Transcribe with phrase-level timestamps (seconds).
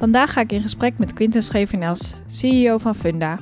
[0.00, 3.38] Vandaag ga ik in gesprek met Quinten Schevenels, CEO van Funda.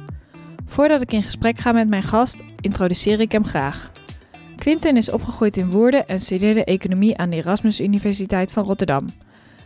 [0.66, 3.92] Voordat ik in gesprek ga met mijn gast, introduceer ik hem graag.
[4.56, 9.06] Quinten is opgegroeid in Woerden en studeerde economie aan de Erasmus Universiteit van Rotterdam.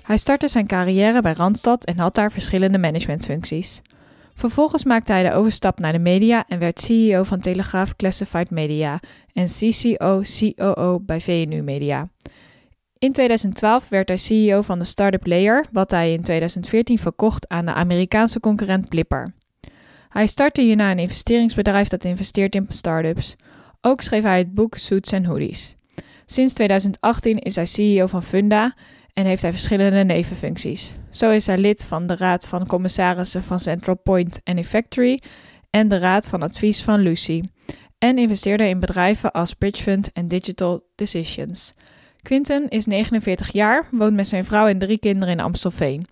[0.03, 3.83] Hij startte zijn carrière bij Randstad en had daar verschillende managementfuncties.
[4.35, 9.01] Vervolgens maakte hij de overstap naar de media en werd CEO van Telegraaf Classified Media
[9.33, 12.09] en CCO-COO bij VNU Media.
[13.03, 17.67] In 2012 werd hij CEO van de start-up Layer, wat hij in 2014 verkocht aan
[17.67, 19.35] de Amerikaanse concurrent Blipper.
[20.09, 23.37] Hij startte hierna een investeringsbedrijf dat investeert in start-ups.
[23.81, 25.77] Ook schreef hij het boek Suits and Hoodies.
[26.27, 28.75] Sinds 2018 is hij CEO van Funda
[29.13, 30.95] en heeft hij verschillende nevenfuncties.
[31.11, 35.23] Zo is hij lid van de Raad van Commissarissen van Central Point en Effectory
[35.71, 37.43] en de Raad van Advies van Lucy.
[37.99, 41.75] En investeerde in bedrijven als Bridgefund en Digital Decisions.
[42.23, 46.07] Quinten is 49 jaar, woont met zijn vrouw en drie kinderen in Amstelveen.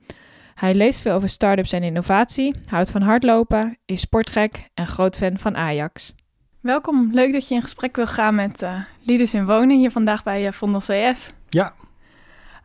[0.55, 5.39] Hij leest veel over start-ups en innovatie, houdt van hardlopen, is sportgek en groot fan
[5.39, 6.15] van Ajax.
[6.61, 10.23] Welkom, leuk dat je in gesprek wil gaan met uh, Leaders in Wonen hier vandaag
[10.23, 11.33] bij uh, Vondel CS.
[11.49, 11.75] Ja.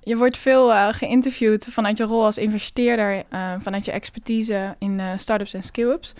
[0.05, 3.23] Je wordt veel uh, geïnterviewd vanuit je rol als investeerder,
[3.59, 6.13] vanuit je expertise in start-ups en skill-ups.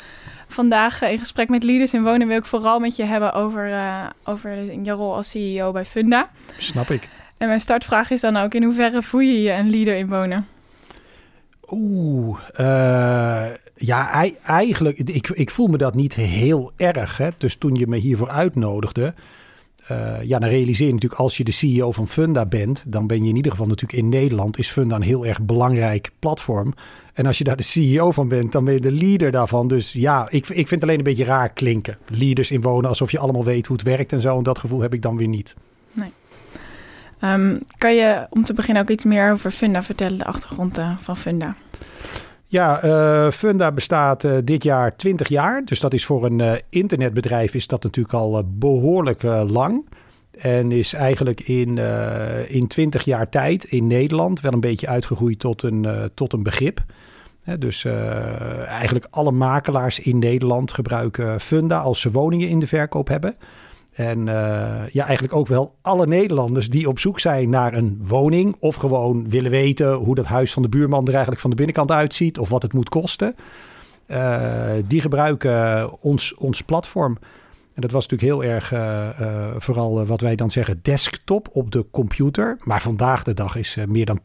[0.48, 3.72] Vandaag in gesprek met Leaders in Wonen wil ik vooral met je hebben over,
[4.24, 6.26] over je rol als CEO bij Funda.
[6.58, 7.10] Snap ik.
[7.38, 10.48] En mijn startvraag is dan ook, in hoeverre voel je je een leader in wonen?
[11.70, 17.18] Oeh, uh, ja, eigenlijk, ik, ik voel me dat niet heel erg.
[17.18, 17.30] Hè.
[17.38, 19.14] Dus toen je me hiervoor uitnodigde,
[19.92, 23.24] uh, ja, dan realiseer je natuurlijk als je de CEO van Funda bent, dan ben
[23.24, 26.74] je in ieder geval natuurlijk in Nederland, is Funda een heel erg belangrijk platform.
[27.14, 29.68] En als je daar de CEO van bent, dan ben je de leader daarvan.
[29.68, 31.98] Dus ja, ik, ik vind het alleen een beetje raar klinken.
[32.08, 34.38] Leaders in wonen, alsof je allemaal weet hoe het werkt en zo.
[34.38, 35.56] En dat gevoel heb ik dan weer niet.
[35.94, 36.10] Nee.
[37.22, 40.98] Um, kan je om te beginnen ook iets meer over Funda vertellen, de achtergrond uh,
[40.98, 41.56] van Funda?
[42.56, 45.66] Ja, uh, Funda bestaat uh, dit jaar 20 jaar.
[45.66, 49.90] Dus dat is voor een internetbedrijf is dat natuurlijk al behoorlijk lang.
[50.32, 51.78] En is eigenlijk in,
[52.48, 56.84] in 20 jaar tijd in Nederland wel een beetje uitgegroeid tot een, tot een begrip.
[57.60, 57.86] dus
[58.66, 63.36] eigenlijk alle makelaars in Nederland gebruiken Funda als ze woningen in de verkoop hebben.
[63.96, 64.26] En uh,
[64.92, 68.56] ja, eigenlijk ook wel alle Nederlanders die op zoek zijn naar een woning.
[68.60, 71.92] Of gewoon willen weten hoe dat huis van de buurman er eigenlijk van de binnenkant
[71.92, 72.40] uitziet.
[72.40, 73.36] Of wat het moet kosten.
[74.08, 77.18] Uh, die gebruiken ons, ons platform.
[77.74, 81.86] En dat was natuurlijk heel erg uh, vooral wat wij dan zeggen desktop op de
[81.92, 82.58] computer.
[82.64, 84.24] Maar vandaag de dag is meer dan 80%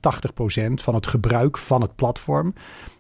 [0.75, 2.54] van het gebruik van het platform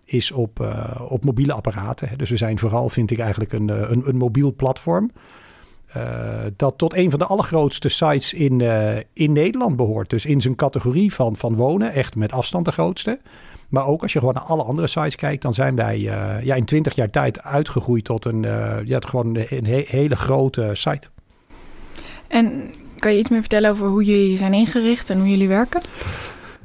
[0.04, 0.66] is op,
[1.08, 2.18] op mobiele apparaten.
[2.18, 5.10] Dus we zijn vooral, vind ik eigenlijk, een, een, een mobiel platform.
[5.96, 6.02] Uh,
[6.56, 10.10] dat tot een van de allergrootste sites in, uh, in Nederland behoort.
[10.10, 13.18] Dus in zijn categorie van, van wonen, echt met afstand de grootste.
[13.68, 16.54] Maar ook als je gewoon naar alle andere sites kijkt, dan zijn wij uh, ja,
[16.54, 18.42] in 20 jaar tijd uitgegroeid tot een,
[18.84, 21.08] ja, gewoon een he hele grote site.
[22.28, 25.80] En kan je iets meer vertellen over hoe jullie zijn ingericht en hoe jullie werken?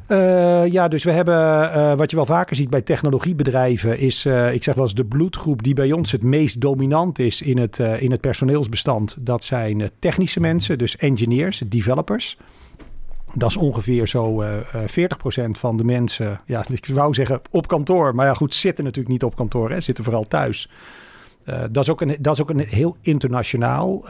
[0.08, 4.54] Uh, ja, dus we hebben, uh, wat je wel vaker ziet bij technologiebedrijven, is, uh,
[4.54, 7.80] ik zeg wel eens, de bloedgroep die bij ons het meest dominant is in het,
[7.80, 9.18] in het personeelsbestand.
[9.20, 12.38] Dat zijn technische mensen, dus engineers, developers.
[13.34, 14.46] Dat is ongeveer zo 40%
[15.52, 19.24] van de mensen, ja, ik wou zeggen op kantoor, maar ja goed, zitten natuurlijk niet
[19.24, 20.70] op kantoor, hè, zitten vooral thuis.
[21.72, 24.06] dat, is ook een, dat is ook een heel internationaal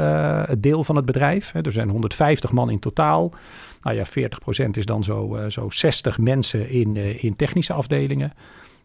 [0.57, 1.51] deel van het bedrijf.
[1.51, 1.61] Hè.
[1.61, 3.31] Er zijn 150 man in totaal.
[3.85, 8.33] Nou ja, 40% is dan zo, uh, zo 60 mensen in, uh, in technische afdelingen.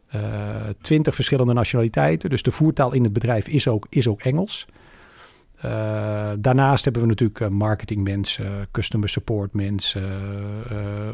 [0.08, 0.20] Eh,
[0.81, 2.31] 20 verschillende nationaliteiten.
[2.31, 4.67] Dus de voertaal in het bedrijf is ook, is ook Engels.
[6.38, 10.02] daarnaast hebben we natuurlijk marketingmensen, customer support mensen,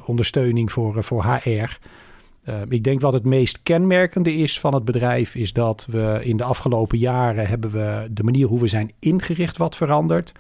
[0.05, 1.79] ondersteuning voor, voor HR.
[2.69, 6.45] ik denk wat het meest kenmerkende is van het bedrijf, is dat we in de
[6.45, 10.33] afgelopen jaren hebben we de manier hoe we zijn ingericht wat veranderd.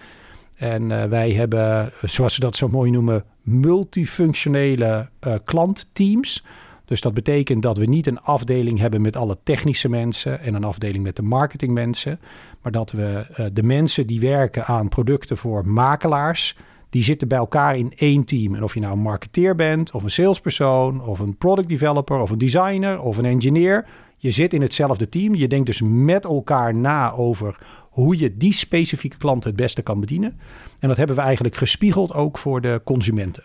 [0.56, 6.44] En uh, wij hebben, zoals ze dat zo mooi noemen, multifunctionele uh, klantteams.
[6.84, 10.64] Dus dat betekent dat we niet een afdeling hebben met alle technische mensen en een
[10.64, 12.20] afdeling met de marketingmensen.
[12.62, 16.56] Maar dat we uh, de mensen die werken aan producten voor makelaars,
[16.90, 18.54] die zitten bij elkaar in één team.
[18.54, 22.30] En of je nou een marketeer bent, of een salespersoon, of een product developer, of
[22.30, 23.86] een designer, of een engineer.
[24.16, 25.34] Je zit in hetzelfde team.
[25.34, 27.58] Je denkt dus met elkaar na over
[27.96, 30.40] hoe je die specifieke klant het beste kan bedienen.
[30.80, 33.42] En dat hebben we eigenlijk gespiegeld ook voor de consumenten.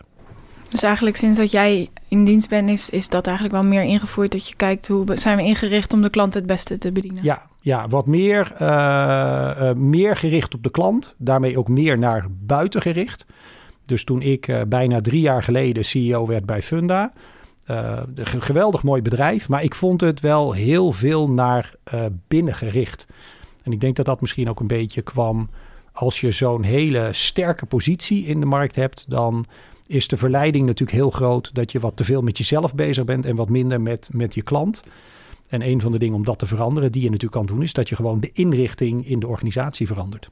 [0.68, 4.32] Dus eigenlijk sinds dat jij in dienst bent, is, is dat eigenlijk wel meer ingevoerd.
[4.32, 7.24] Dat je kijkt hoe zijn we ingericht om de klant het beste te bedienen.
[7.24, 8.68] Ja, ja wat meer, uh,
[9.60, 11.14] uh, meer gericht op de klant.
[11.18, 13.26] Daarmee ook meer naar buiten gericht.
[13.86, 17.12] Dus toen ik uh, bijna drie jaar geleden CEO werd bij Funda.
[18.14, 19.48] een geweldig mooi bedrijf.
[19.48, 21.74] Maar ik vond het wel heel veel naar
[22.28, 23.06] binnen gericht.
[23.62, 25.50] En ik denk dat dat misschien ook een beetje kwam.
[25.92, 29.46] Als je zo'n hele sterke positie in de markt hebt, dan
[29.86, 33.26] is de verleiding natuurlijk heel groot dat je wat te veel met jezelf bezig bent
[33.26, 34.82] en wat minder met, met je klant.
[35.48, 37.72] En een van de dingen om dat te veranderen, die je natuurlijk kan doen, is
[37.72, 40.30] dat je gewoon de inrichting in de organisatie verandert.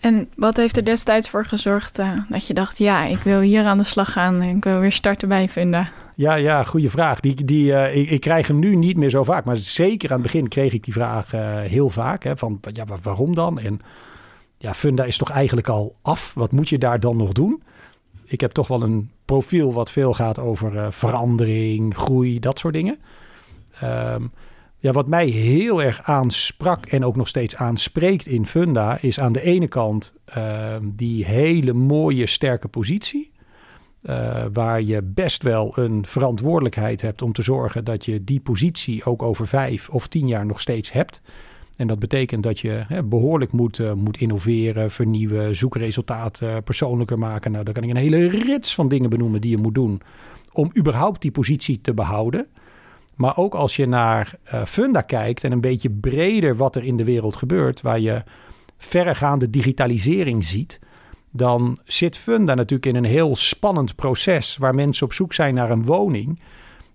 [0.00, 3.64] En wat heeft er destijds voor gezorgd uh, dat je dacht, ja, ik wil hier
[3.64, 5.88] aan de slag gaan en ik wil weer starten bij Funda?
[6.14, 7.20] Ja, ja, goede vraag.
[7.20, 10.20] Die, die, uh, ik, ik, krijg hem nu niet meer zo vaak, maar zeker aan
[10.22, 12.24] het begin kreeg ik die vraag uh, heel vaak.
[12.24, 13.58] Hè, van, ja, waarom dan?
[13.58, 13.80] En
[14.58, 16.34] ja, Funda is toch eigenlijk al af?
[16.34, 17.62] Wat moet je daar dan nog doen?
[18.24, 22.74] ik heb toch wel een profiel wat veel gaat over uh, verandering, groei, dat soort
[22.74, 22.98] dingen.
[23.82, 24.32] Um,
[24.78, 29.32] ja, wat mij heel erg aansprak en ook nog steeds aanspreekt in Funda, is aan
[29.32, 33.32] de ene kant uh, die hele mooie, sterke positie.
[34.08, 39.04] Uh, waar je best wel een verantwoordelijkheid hebt om te zorgen dat je die positie
[39.04, 41.20] ook over vijf of tien jaar nog steeds hebt.
[41.76, 47.52] En dat betekent dat je hè, behoorlijk moet, uh, moet innoveren, vernieuwen, zoekresultaten persoonlijker maken.
[47.52, 50.00] Nou, daar kan ik een hele rits van dingen benoemen die je moet doen
[50.52, 52.46] om überhaupt die positie te behouden.
[53.14, 56.96] Maar ook als je naar uh, Funda kijkt en een beetje breder wat er in
[56.96, 58.22] de wereld gebeurt, waar je
[58.78, 60.80] verregaande digitalisering ziet,
[61.36, 65.70] dan zit Funda natuurlijk in een heel spannend proces waar mensen op zoek zijn naar
[65.70, 66.40] een woning.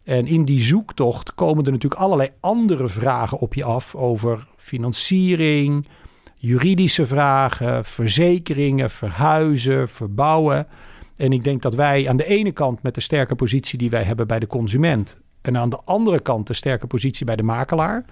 [0.04, 5.88] En in die zoektocht komen er natuurlijk allerlei andere vragen op je af over financiering,
[6.36, 10.68] juridische vragen, verzekeringen, verhuizen, verbouwen.
[11.16, 14.04] En ik denk dat wij aan de ene kant met de sterke positie die wij
[14.04, 18.06] hebben bij de consument en aan de andere kant de sterke positie bij de makelaar,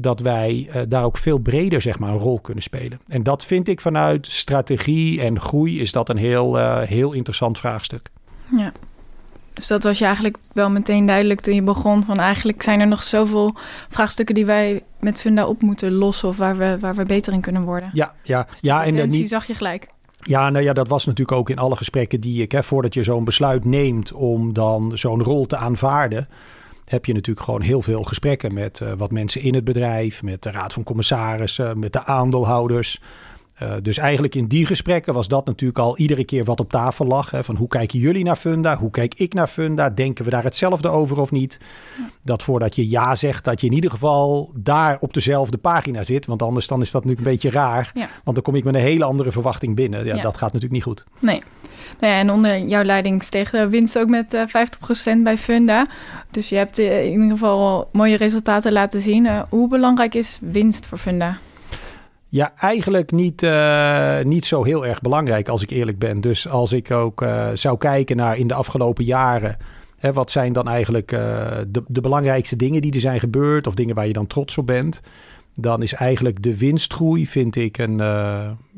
[0.00, 3.00] dat wij uh, daar ook veel breder zeg maar, een rol kunnen spelen.
[3.08, 7.58] En dat vind ik vanuit strategie en groei is dat een heel, uh, heel interessant
[7.58, 8.10] vraagstuk.
[8.56, 8.72] Ja,
[9.58, 12.04] dus dat was je eigenlijk wel meteen duidelijk toen je begon.
[12.04, 13.54] Van eigenlijk zijn er nog zoveel
[13.88, 16.28] vraagstukken die wij met Funda op moeten lossen.
[16.28, 17.90] Of waar we, waar we beter in kunnen worden.
[17.92, 18.46] Ja, ja.
[18.50, 19.88] Dus ja en eh, niet, zag je gelijk.
[20.16, 23.02] Ja, nou ja, dat was natuurlijk ook in alle gesprekken die ik, hè, voordat je
[23.02, 26.28] zo'n besluit neemt om dan zo'n rol te aanvaarden,
[26.90, 30.42] heb je natuurlijk gewoon heel veel gesprekken met uh, wat mensen in het bedrijf, met
[30.42, 33.00] de raad van commissarissen, met de aandeelhouders.
[33.62, 37.06] Uh, dus eigenlijk in die gesprekken was dat natuurlijk al iedere keer wat op tafel
[37.06, 37.30] lag.
[37.30, 38.76] Hè, van hoe kijken jullie naar Funda?
[38.76, 39.90] Hoe kijk ik naar Funda?
[39.90, 41.60] Denken we daar hetzelfde over of niet?
[42.22, 46.26] Dat voordat je ja zegt, dat je in ieder geval daar op dezelfde pagina zit.
[46.26, 47.90] Want anders dan is dat natuurlijk een beetje raar.
[47.94, 48.08] Ja.
[48.24, 50.04] Want dan kom ik met een hele andere verwachting binnen.
[50.04, 50.22] Ja, ja.
[50.22, 51.04] Dat gaat natuurlijk niet goed.
[51.20, 51.42] Nee.
[51.98, 54.42] Nou en onder jouw leiding steeg de winst ook met uh,
[55.16, 55.86] 50% bij Funda.
[56.30, 59.24] Dus je hebt uh, in ieder geval mooie resultaten laten zien.
[59.24, 61.38] Uh, hoe belangrijk is winst voor Funda?
[62.28, 63.46] Ja, eigenlijk niet,
[64.22, 66.20] niet zo heel erg belangrijk als ik eerlijk ben.
[66.20, 69.56] Dus als ik ook zou kijken naar in de afgelopen jaren.
[69.98, 73.66] Hè, wat zijn dan eigenlijk de, de belangrijkste dingen die er zijn gebeurd?
[73.66, 75.00] Of dingen waar je dan trots op bent?
[75.60, 77.96] Dan is eigenlijk de winstgroei, vind ik, een,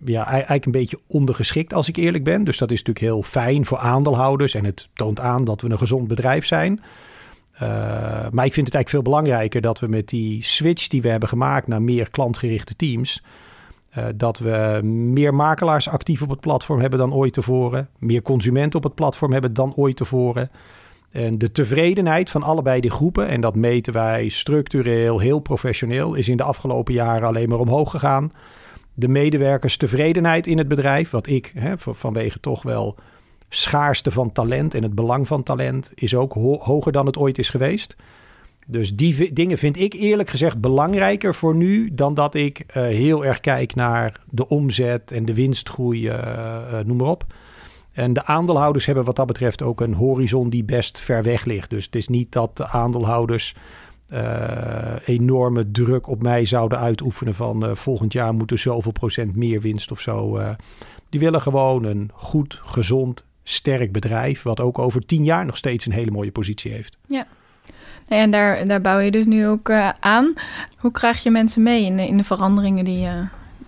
[0.04, 2.44] ja, eigenlijk een beetje ondergeschikt als ik eerlijk ben.
[2.44, 4.54] Dus dat is natuurlijk heel fijn voor aandeelhouders.
[4.54, 6.80] En het toont aan dat we een gezond bedrijf zijn.
[7.62, 7.68] Uh,
[8.30, 11.28] maar ik vind het eigenlijk veel belangrijker dat we met die switch die we hebben
[11.28, 13.22] gemaakt naar meer klantgerichte teams,
[13.99, 18.78] uh, dat we meer makelaars actief op het platform hebben dan ooit tevoren, meer consumenten
[18.78, 20.50] op het platform hebben dan ooit tevoren.
[21.10, 26.28] En de tevredenheid van allebei die groepen, en dat meten wij structureel, heel professioneel, is
[26.28, 28.32] in de afgelopen jaren alleen maar omhoog gegaan.
[28.94, 32.96] De medewerkerstevredenheid in het bedrijf, wat ik hè, vanwege toch wel
[33.48, 37.38] schaarste van talent en het belang van talent is ook ho hoger dan het ooit
[37.38, 37.96] is geweest.
[38.66, 43.24] Dus die dingen vind ik eerlijk gezegd belangrijker voor nu dan dat ik uh, heel
[43.24, 46.14] erg kijk naar de omzet en de winstgroei, uh,
[46.72, 47.24] uh, noem maar op.
[48.00, 51.71] En de aandeelhouders hebben wat dat betreft ook een horizon die best ver weg ligt.
[51.71, 53.54] Dus het is niet dat de aandeelhouders
[55.04, 60.00] enorme druk op mij zouden uitoefenen van volgend jaar moeten zoveel procent meer winst of
[60.00, 60.40] zo.
[61.09, 65.87] die willen gewoon een goed, gezond sterk bedrijf, wat ook over tien jaar nog steeds
[65.87, 66.97] een hele mooie positie heeft.
[67.07, 67.26] Ja.
[68.09, 70.33] En daar, daar bouw je dus nu ook aan.
[70.76, 73.25] Hoe krijg je mensen mee in de, in de veranderingen die je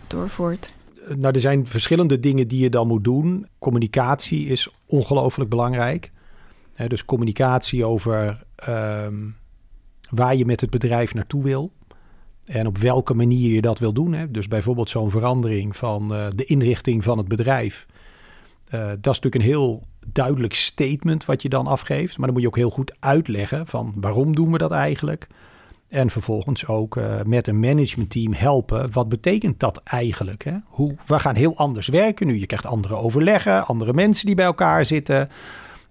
[0.06, 0.72] doorvoert?
[1.08, 3.46] Nou, er zijn verschillende dingen die je dan moet doen.
[3.58, 6.10] Communicatie is ongelooflijk belangrijk.
[6.88, 9.14] dus communicatie over ehm,
[10.10, 11.72] waar je met het bedrijf naartoe wil.
[12.44, 14.12] En op welke manier je dat wil doen.
[14.12, 14.30] Hè.
[14.30, 17.86] Dus bijvoorbeeld zo'n verandering van uh, de inrichting van het bedrijf.
[18.74, 22.16] Uh, dat is natuurlijk een heel duidelijk statement wat je dan afgeeft.
[22.16, 25.26] Maar dan moet je ook heel goed uitleggen van waarom doen we dat eigenlijk.
[25.92, 28.92] En vervolgens ook uh, met een managementteam helpen.
[28.92, 30.44] Wat betekent dat eigenlijk?
[30.44, 30.56] Hè?
[30.66, 32.38] Hoe, we gaan heel anders werken nu.
[32.38, 35.28] Je krijgt andere overleggen, andere mensen die bij elkaar zitten.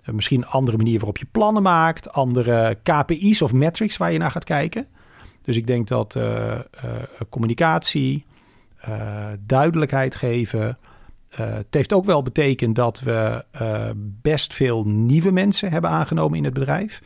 [0.06, 2.12] Uh, misschien een andere manier waarop je plannen maakt.
[2.12, 4.88] Andere KPI's of metrics waar je naar gaat kijken.
[5.42, 6.60] Dus ik denk dat uh,
[7.30, 8.26] communicatie,
[9.40, 10.78] duidelijkheid geven.
[11.30, 13.46] het heeft ook wel betekend dat we
[14.22, 17.02] best veel nieuwe mensen hebben aangenomen in het bedrijf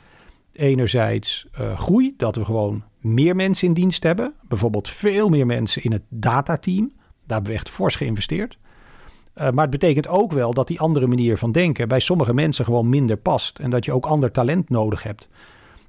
[0.56, 4.34] enerzijds uh, groei, dat we gewoon meer mensen in dienst hebben.
[4.48, 6.92] Bijvoorbeeld veel meer mensen in het datateam.
[6.98, 8.58] Daar hebben we echt fors geïnvesteerd.
[9.38, 12.66] Uh, maar het betekent ook wel dat die andere manier van denken bij sommige mensen
[12.66, 13.60] gewoon minder past.
[13.60, 15.28] En dat je ook ander talent nodig hebt.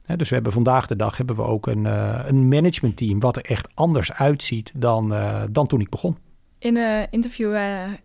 [0.04, 3.36] He, dus we hebben vandaag de dag hebben we ook een, uh, een managementteam wat
[3.36, 6.16] er echt anders uitziet dan, uh, dan toen ik begon.
[6.58, 7.54] In een interview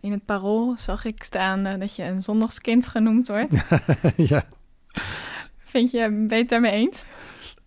[0.00, 3.54] in het Parool zag ik staan dat je een zondagskind genoemd wordt.
[4.16, 4.44] ja.
[5.72, 7.04] Vind je, ben je het daarmee eens?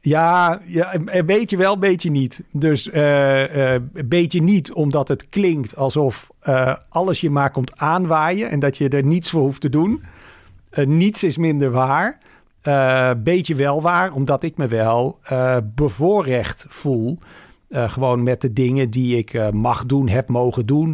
[0.01, 2.43] Ja, ja, een beetje wel, een beetje niet.
[2.51, 2.93] Dus uh,
[3.55, 8.59] uh, een beetje niet omdat het klinkt alsof uh, alles je maar komt aanwaaien en
[8.59, 10.03] dat je er niets voor hoeft te doen.
[10.85, 12.17] niets is minder waar.
[13.24, 15.19] beetje wel waar, omdat ik me wel
[15.75, 17.19] bevoorrecht voel.
[17.69, 20.93] gewoon met de dingen die ik mag doen, heb mogen doen,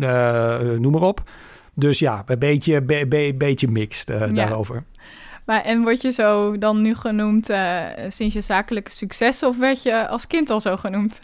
[0.80, 1.24] noem maar op.
[1.74, 4.28] Dus ja, een beetje, be, be, beetje mixed ja.
[4.28, 4.84] daarover.
[5.46, 9.84] Maar en word je zo dan nu genoemd uh, sinds je zakelijke succes of werd
[9.84, 11.20] je als kind al zo genoemd?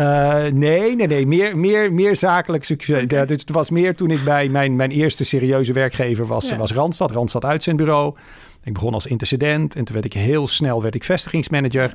[0.00, 1.26] Uh, nee, nee, nee.
[1.26, 3.02] Meer, meer, meer zakelijk succes.
[3.02, 3.18] Okay.
[3.18, 6.56] Ja, het was meer toen ik bij mijn, mijn eerste serieuze werkgever was, ja.
[6.56, 7.10] was Randstad.
[7.10, 8.14] Randstad Uitzendbureau.
[8.64, 11.92] Ik begon als intercedent en toen werd ik heel snel werd ik vestigingsmanager.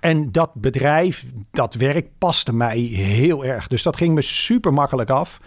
[0.00, 3.68] En dat bedrijf, dat werk paste mij heel erg.
[3.68, 5.40] Dus dat ging me super makkelijk af.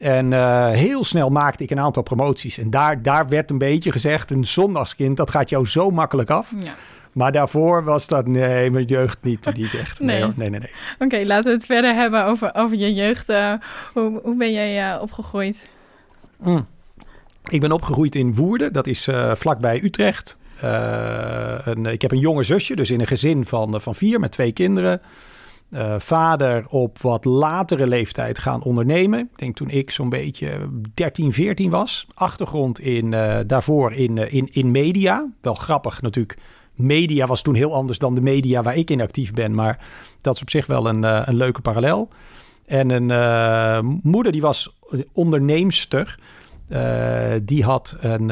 [0.00, 2.58] En uh, heel snel maakte ik een aantal promoties.
[2.58, 6.52] En daar, daar werd een beetje gezegd: een zondagskind, dat gaat jou zo makkelijk af.
[6.58, 6.74] Ja.
[7.12, 10.00] Maar daarvoor was dat, nee, mijn jeugd niet, niet echt.
[10.00, 10.50] Nee, nee, nee.
[10.50, 10.70] nee, nee.
[10.94, 13.30] Oké, okay, laten we het verder hebben over, over je jeugd.
[13.30, 13.52] Uh,
[13.92, 15.68] hoe, hoe ben jij uh, opgegroeid?
[16.36, 16.66] Mm.
[17.48, 20.36] Ik ben opgegroeid in Woerden, dat is vlakbij Utrecht.
[20.60, 24.52] Een, ik heb een jonge zusje, dus in een gezin van, van vier met twee
[24.52, 25.00] kinderen.
[25.70, 29.20] Uh, vader op wat latere leeftijd gaan ondernemen.
[29.20, 32.06] Ik denk toen ik zo'n beetje 13, 14 was.
[32.14, 35.28] Achtergrond in, uh, daarvoor in, uh, in, in media.
[35.40, 36.38] Wel grappig natuurlijk.
[36.74, 39.54] Media was toen heel anders dan de media waar ik in actief ben.
[39.54, 39.86] Maar
[40.20, 42.08] dat is op zich wel een, een leuke parallel.
[42.66, 44.76] En een moeder die was
[45.12, 46.18] onderneemster.
[47.42, 48.26] die had een,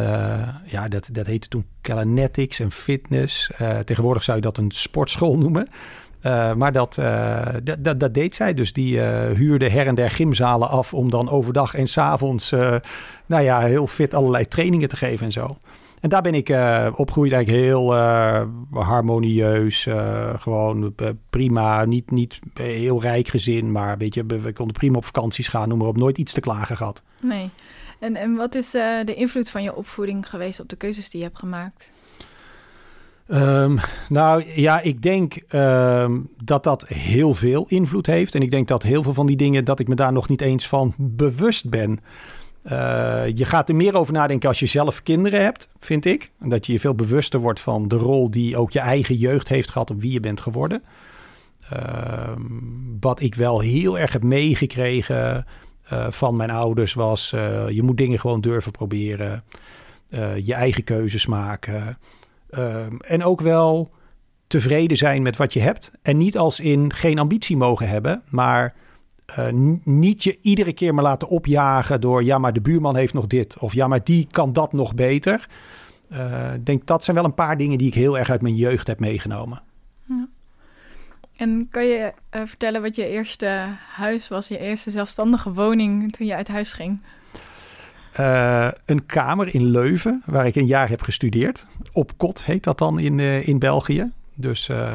[0.64, 3.50] ja, dat, dat heette toen Calanetics en fitness.
[3.84, 5.68] tegenwoordig zou je dat een sportschool noemen.
[6.22, 7.46] Uh, maar dat, uh,
[7.78, 8.54] dat, dat, deed zij.
[8.54, 12.50] Dus die uh, huurde her en der gymzalen af om dan overdag en s'avonds
[13.26, 15.56] nou ja, heel fit allerlei trainingen te geven en zo.
[16.00, 16.48] En daar ben ik
[16.96, 17.94] opgegroeid eigenlijk heel
[18.70, 19.86] harmonieus.
[20.38, 20.94] gewoon
[21.30, 25.68] prima, niet, niet heel rijk gezin, maar weet je, we konden prima op vakanties gaan,
[25.68, 25.96] noem maar op.
[25.96, 27.02] Nooit iets te klagen gehad.
[27.20, 27.50] Nee.
[27.98, 31.26] En, en wat is de invloed van je opvoeding geweest op de keuzes die je
[31.26, 31.90] hebt gemaakt?
[33.30, 38.34] Um, nou ja, ik denk um, dat dat heel veel invloed heeft.
[38.34, 40.40] En ik denk dat heel veel van die dingen, dat ik me daar nog niet
[40.40, 42.00] eens van bewust ben.
[42.64, 42.72] Uh,
[43.34, 46.30] je gaat er meer over nadenken als je zelf kinderen hebt, vind ik.
[46.40, 49.70] Dat je je veel bewuster wordt van de rol die ook je eigen jeugd heeft
[49.70, 50.82] gehad op wie je bent geworden.
[51.72, 52.32] Uh,
[53.00, 55.46] wat ik wel heel erg heb meegekregen
[55.92, 59.44] uh, van mijn ouders was: uh, je moet dingen gewoon durven proberen.
[60.42, 61.98] je eigen keuzes maken.
[62.50, 63.90] Um, en ook wel
[64.46, 65.92] tevreden zijn met wat je hebt.
[66.02, 68.74] En niet als in geen ambitie mogen hebben, maar
[69.38, 69.48] uh,
[69.84, 73.58] niet je iedere keer maar laten opjagen door ja, maar de buurman heeft nog dit.
[73.58, 75.48] Of ja, maar die kan dat nog beter.
[76.12, 78.54] Uh, ik denk dat zijn wel een paar dingen die ik heel erg uit mijn
[78.54, 79.62] jeugd heb meegenomen.
[81.36, 86.26] En kan je uh, vertellen wat je eerste huis was, je eerste zelfstandige woning toen
[86.26, 87.00] je uit huis ging?
[88.20, 91.66] Uh, een kamer in Leuven, waar ik een jaar heb gestudeerd.
[91.92, 94.10] Op kot heet dat dan in, uh, in België.
[94.34, 94.94] Dus uh,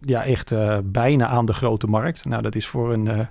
[0.00, 0.54] ja, echt
[0.84, 2.24] bijna aan de grote markt.
[2.24, 3.28] Nou, dat is voor een.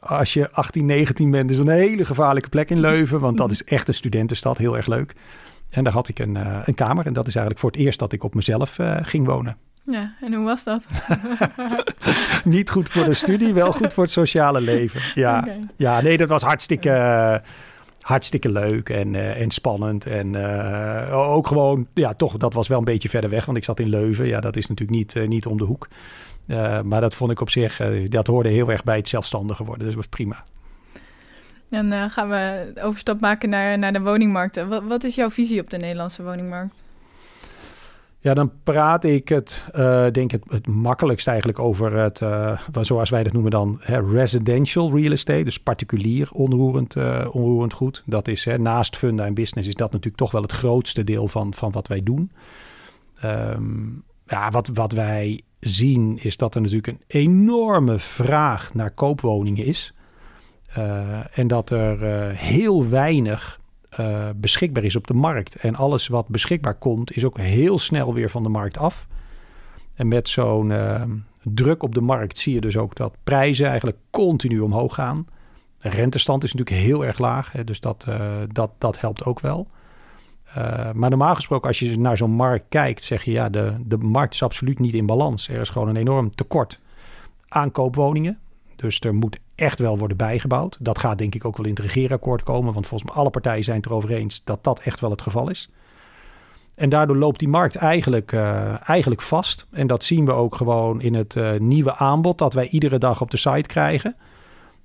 [0.00, 3.20] als je 18, 19 bent, is een hele gevaarlijke plek in Leuven.
[3.20, 5.14] Want dat is echt een studentenstad, heel erg leuk.
[5.70, 7.06] En daar had ik een, een kamer.
[7.06, 9.56] En dat is eigenlijk voor het eerst dat ik op mezelf ging wonen.
[9.84, 10.86] Ja, en hoe was dat?
[12.44, 15.00] Niet goed voor de studie, wel goed voor het sociale leven.
[15.14, 17.42] Ja, ja nee, dat was hartstikke,
[18.02, 20.06] hartstikke leuk en, uh, en spannend.
[20.06, 23.64] En uh, ook gewoon, ja, toch, dat was wel een beetje verder weg, want ik
[23.64, 24.26] zat in Leuven.
[24.26, 25.88] Ja, dat is natuurlijk niet, uh, niet om de hoek.
[26.82, 29.84] maar dat vond ik op zich, dat hoorde heel erg bij het zelfstandige worden.
[29.84, 30.42] Dus dat was prima.
[31.68, 34.68] Dan gaan we overstap maken naar, naar de woningmarkten.
[34.68, 36.82] Wat, wat is jouw visie op de Nederlandse woningmarkt?
[38.22, 43.10] Ja, dan praat ik het, uh, denk het, het makkelijkst eigenlijk over het, uh, zoals
[43.10, 45.44] wij dat noemen dan, hè, residential real estate.
[45.44, 48.02] Dus particulier onroerend, uh, onroerend goed.
[48.06, 51.28] Dat is hè, naast funda en business is dat natuurlijk toch wel het grootste deel
[51.28, 52.30] van, van wat wij doen.
[53.24, 59.64] Um, ja, wat, wat wij zien is dat er natuurlijk een enorme vraag naar koopwoningen
[59.64, 59.94] is.
[61.32, 63.60] en dat er heel weinig
[64.00, 65.54] uh, beschikbaar is op de markt.
[65.54, 69.06] En alles wat beschikbaar komt, is ook heel snel weer van de markt af.
[69.94, 71.02] En met zo'n uh,
[71.42, 75.26] druk op de markt zie je dus ook dat prijzen eigenlijk continu omhoog gaan.
[75.78, 79.40] De rentestand is natuurlijk heel erg laag, hè, dus dat, uh, dat, dat helpt ook
[79.40, 79.68] wel.
[80.94, 84.34] maar normaal gesproken, als je naar zo'n markt kijkt, zeg je ja, de, de markt
[84.34, 85.48] is absoluut niet in balans.
[85.48, 86.80] Er is gewoon een enorm tekort
[87.48, 88.38] aan koopwoningen.
[88.76, 90.76] Dus er moet echt wel worden bijgebouwd.
[90.80, 92.72] Dat gaat denk ik ook wel in het regeerakkoord komen.
[92.72, 95.50] Want volgens mij alle partijen zijn het erover eens dat dat echt wel het geval
[95.50, 95.70] is.
[96.74, 99.66] En daardoor loopt die markt eigenlijk, uh, eigenlijk vast.
[99.70, 103.20] En dat zien we ook gewoon in het uh, nieuwe aanbod dat wij iedere dag
[103.20, 104.16] op de site krijgen.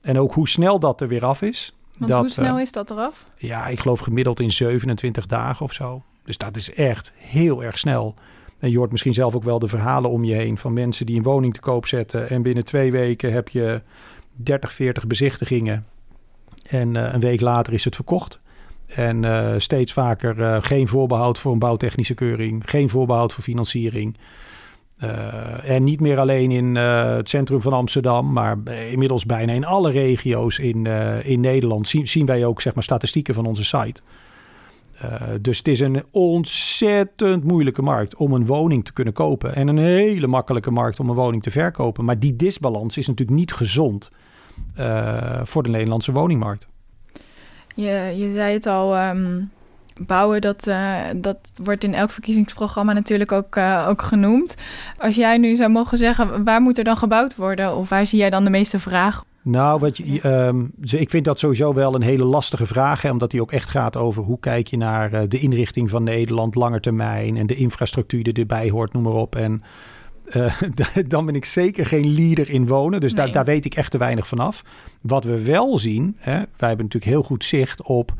[0.02, 1.76] En ook hoe snel dat er weer af is.
[1.98, 3.26] Want dat, hoe snel uh, is dat eraf?
[3.38, 6.02] Ja, ik geloof gemiddeld in 27 dagen of zo.
[6.24, 8.16] Dus dat is echt heel erg snel.
[8.60, 11.18] En je hoort misschien zelf ook wel de verhalen om je heen van mensen die
[11.18, 12.30] een woning te koop zetten.
[12.30, 13.82] En binnen twee weken heb je
[14.38, 15.86] 30, 40 bezichtigingen.
[16.68, 18.40] En uh, een week later is het verkocht.
[18.88, 24.18] En uh, steeds vaker uh, geen voorbehoud voor een bouwtechnische keuring, geen voorbehoud voor financiering.
[25.64, 28.58] en niet meer alleen in het centrum van Amsterdam, maar
[28.90, 30.86] inmiddels bijna in alle regio's in,
[31.24, 34.02] in Nederland zien, zien wij ook zeg maar, statistieken van onze site.
[35.42, 39.56] dus het is een ontzettend moeilijke markt om een woning te kunnen kopen.
[39.56, 42.06] En een hele makkelijke markt om een woning te verkopen.
[42.06, 44.10] Maar die disbalans is natuurlijk niet gezond
[44.80, 46.68] uh, voor de Nederlandse woningmarkt.
[47.76, 49.52] Je, je zei het al, um,
[50.00, 54.56] bouwen, dat, uh, dat wordt in elk verkiezingsprogramma natuurlijk ook, uh, ook genoemd.
[54.98, 57.76] Als jij nu zou mogen zeggen, waar moet er dan gebouwd worden?
[57.76, 59.24] Of waar zie jij dan de meeste vraag?
[59.42, 63.02] Nou, wat je, um, ik vind dat sowieso wel een hele lastige vraag.
[63.02, 66.56] Hè, omdat die ook echt gaat over hoe kijk je naar de inrichting van Nederland,
[66.56, 69.36] lange termijn en de infrastructuur die erbij hoort, noem maar op.
[69.36, 69.64] En
[70.30, 70.62] uh,
[71.08, 73.00] dan ben ik zeker geen leader in wonen.
[73.00, 73.24] Dus nee.
[73.24, 74.64] daar, daar weet ik echt te weinig vanaf.
[75.02, 78.14] Wat we wel zien, hè, wij hebben natuurlijk heel goed zicht op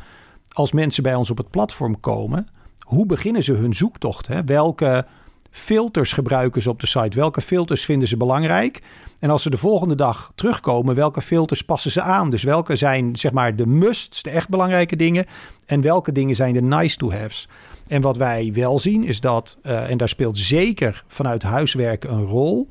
[0.58, 2.48] als mensen bij ons op het platform komen,
[2.80, 4.28] hoe beginnen ze hun zoektocht?
[4.28, 4.44] Hè?
[4.44, 5.06] Welke
[5.52, 7.18] filters gebruiken ze op de site?
[7.18, 8.82] Welke filters vinden ze belangrijk?
[9.20, 12.30] En als ze de volgende dag terugkomen, welke filters passen ze aan?
[12.30, 15.26] Dus welke zijn zeg maar de musts, de echt belangrijke dingen?
[15.66, 17.48] En welke dingen zijn de nice to haves?
[17.88, 22.26] En wat wij wel zien is dat, uh, en daar speelt zeker vanuit huiswerken een
[22.26, 22.68] rol,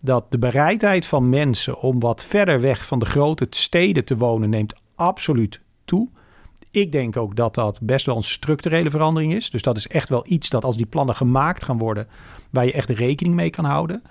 [0.00, 4.50] dat de bereidheid van mensen om wat verder weg van de grote steden te wonen
[4.50, 6.08] neemt absoluut toe.
[6.70, 9.50] Ik denk ook dat dat best wel een structurele verandering is.
[9.50, 12.08] Dus dat is echt wel iets dat als die plannen gemaakt gaan worden,
[12.50, 14.02] waar je echt rekening mee kan houden.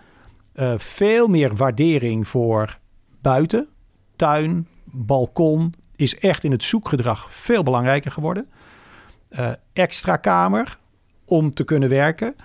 [0.56, 2.78] Uh, veel meer waardering voor
[3.22, 3.68] buiten,
[4.16, 8.48] tuin, balkon is echt in het zoekgedrag veel belangrijker geworden
[9.74, 10.78] extra kamer
[11.26, 12.36] om te kunnen werken.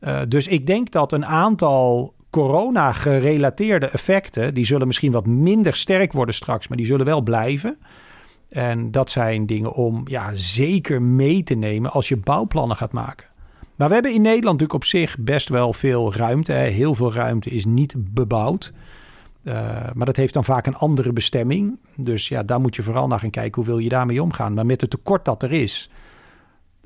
[0.00, 6.12] Uh, dus ik denk dat een aantal corona-gerelateerde effecten, die zullen misschien wat minder sterk
[6.12, 7.78] worden straks, maar die zullen wel blijven.
[8.48, 13.26] En dat zijn dingen om ja, zeker mee te nemen als je bouwplannen gaat maken.
[13.76, 16.52] Maar we hebben in Nederland natuurlijk op zich best wel veel ruimte.
[16.52, 16.66] Hè.
[16.66, 18.72] Heel veel ruimte is niet bebouwd.
[19.42, 19.54] Uh,
[19.94, 21.78] maar dat heeft dan vaak een andere bestemming.
[21.96, 24.54] Dus ja, daar moet je vooral naar gaan kijken hoe wil je daarmee omgaan.
[24.54, 25.90] Maar met het tekort dat er is,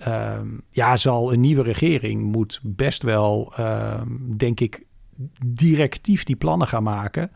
[0.06, 0.32] uh,
[0.70, 4.00] ja, zal een nieuwe regering moet best wel, uh,
[4.36, 4.86] denk ik,
[5.44, 7.30] directief die plannen gaan maken.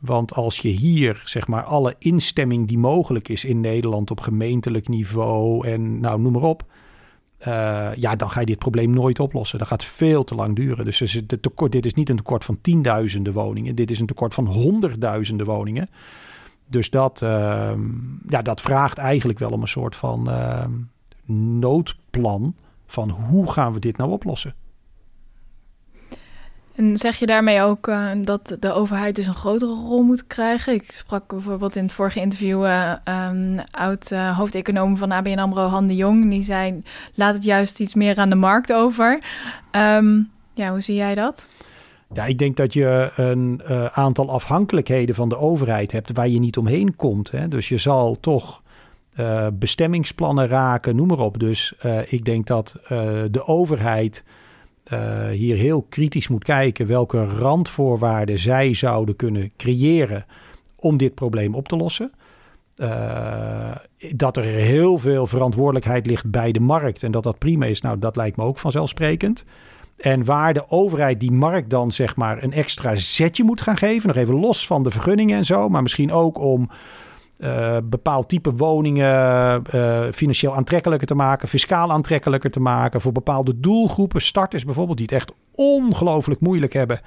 [0.00, 4.88] Want als je hier, zeg maar, alle instemming die mogelijk is in Nederland op gemeentelijk
[4.88, 6.64] niveau en nou, noem maar op.
[7.40, 9.58] Uh, ja, dan ga je dit probleem nooit oplossen.
[9.58, 10.84] Dat gaat veel te lang duren.
[10.84, 11.22] Dus
[11.68, 13.74] dit is niet een tekort van tienduizenden woningen.
[13.74, 15.90] Dit is een tekort van honderdduizenden woningen.
[16.66, 17.72] Dus dat, uh,
[18.28, 20.28] ja, dat vraagt eigenlijk wel om een soort van
[21.34, 22.54] noodplan
[22.86, 24.54] van hoe gaan we dit nou oplossen.
[26.74, 30.74] En zeg je daarmee ook uh, dat de overheid dus een grotere rol moet krijgen?
[30.74, 35.66] Ik sprak bijvoorbeeld in het vorige interview uh, um, oud uh, hoofdeconoom van ABN AMRO,
[35.66, 36.30] Han de Jong.
[36.30, 36.82] Die zei,
[37.14, 39.22] laat het juist iets meer aan de markt over.
[39.72, 41.46] Um, Ja, hoe zie jij dat?
[42.12, 46.38] Ja, ik denk dat je een uh, aantal afhankelijkheden van de overheid hebt waar je
[46.38, 47.30] niet omheen komt.
[47.30, 47.48] Hè?
[47.48, 48.62] Dus je zal toch
[49.20, 51.38] uh, bestemmingsplannen raken, noem maar op.
[51.38, 52.76] Dus uh, ik denk dat
[53.30, 54.24] de overheid
[55.30, 60.26] hier heel kritisch moet kijken welke randvoorwaarden zij zouden kunnen creëren
[60.76, 62.12] om dit probleem op te lossen.
[64.10, 67.98] dat er heel veel verantwoordelijkheid ligt bij de markt en dat dat prima is, nou
[67.98, 69.44] dat lijkt me ook vanzelfsprekend.
[69.98, 74.08] En waar de overheid die markt dan zeg maar een extra zetje moet gaan geven,
[74.08, 76.70] nog even los van de vergunningen en zo, maar misschien ook om
[77.38, 83.60] uh, bepaald type woningen uh, financieel aantrekkelijker te maken, fiscaal aantrekkelijker te maken, voor bepaalde
[83.60, 87.00] doelgroepen, starters bijvoorbeeld, die het echt ongelooflijk moeilijk hebben.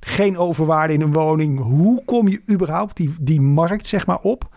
[0.00, 1.60] Geen overwaarde in een woning.
[1.60, 4.48] Hoe kom je überhaupt die, die markt zeg maar op?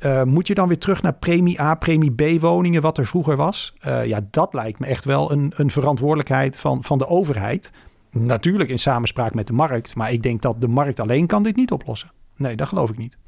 [0.00, 3.36] Uh, moet je dan weer terug naar premie A, premie B woningen, wat er vroeger
[3.36, 3.74] was?
[4.04, 7.70] Ja, dat lijkt me echt wel een, een verantwoordelijkheid van, van de overheid.
[8.10, 11.56] Natuurlijk in samenspraak met de markt, maar ik denk dat de markt alleen kan dit
[11.56, 12.10] niet oplossen.
[12.36, 13.18] Nee, dat geloof ik niet.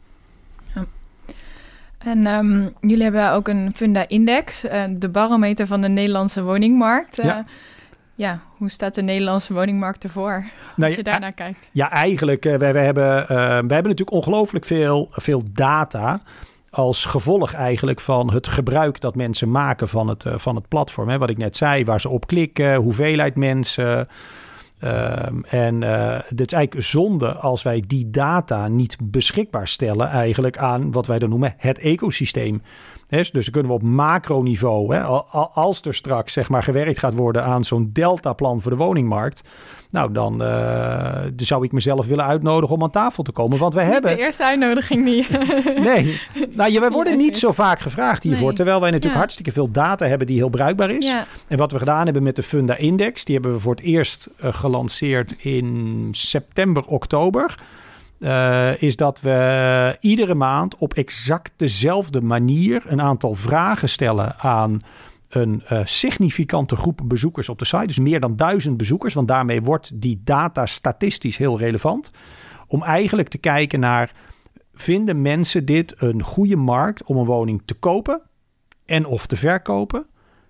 [2.04, 7.16] En um, jullie hebben ook een Funda-index, uh, de barometer van de Nederlandse woningmarkt.
[7.22, 7.44] Ja.
[8.14, 8.40] ja.
[8.56, 10.44] hoe staat de Nederlandse woningmarkt ervoor
[10.76, 11.68] nou, als je daarnaar kijkt?
[11.72, 16.22] Ja, eigenlijk, wij, wij, hebben, wij hebben natuurlijk ongelooflijk veel, veel data
[16.72, 21.08] als gevolg eigenlijk van het gebruik dat mensen maken van het, uh, van het platform.
[21.08, 21.18] Hè?
[21.18, 24.08] Wat ik net zei, waar ze op klikken, hoeveelheid mensen.
[24.84, 30.92] Uh, en uh, is eigenlijk zonde als wij die data niet beschikbaar stellen eigenlijk aan
[30.92, 32.62] wat wij dan noemen het ecosysteem.
[33.20, 35.00] Dus dan kunnen we op macroniveau, hè,
[35.52, 39.42] als er straks zeg maar gewerkt gaat worden aan zo'n deltaplan voor de woningmarkt,
[39.90, 43.58] nou dan uh, zou ik mezelf willen uitnodigen om aan tafel te komen.
[43.58, 44.16] Want wij hebben.
[44.16, 45.28] De eerste uitnodiging niet.
[45.84, 46.20] nee,
[46.50, 50.26] nou wij worden niet zo vaak gevraagd hiervoor, terwijl wij natuurlijk hartstikke veel data hebben
[50.26, 51.06] die heel bruikbaar is.
[51.06, 51.26] Ja.
[51.48, 54.28] En wat we gedaan hebben met de Funda Index, die hebben we voor het eerst
[54.44, 57.54] uh, gelanceerd in september, oktober.
[58.22, 64.80] Uh, is dat we iedere maand op exact dezelfde manier een aantal vragen stellen aan
[65.28, 67.86] een uh, significante groep bezoekers op de site.
[67.86, 72.10] Dus meer dan duizend bezoekers, want daarmee wordt die data statistisch heel relevant.
[72.66, 74.12] Om eigenlijk te kijken naar,
[74.74, 78.20] vinden mensen dit een goede markt om een woning te kopen
[78.84, 80.06] en of te verkopen?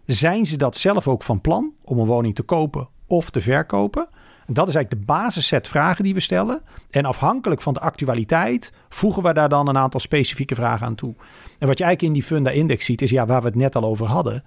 [0.07, 4.09] Zijn ze dat zelf ook van plan om een woning te kopen of te verkopen?
[4.47, 6.63] Dat is eigenlijk de basisset vragen die we stellen.
[6.91, 11.15] En afhankelijk van de actualiteit voegen we daar dan een aantal specifieke vragen aan toe.
[11.59, 13.85] En wat je eigenlijk in die Funda-index ziet, is ja, waar we het net al
[13.85, 14.45] over hadden.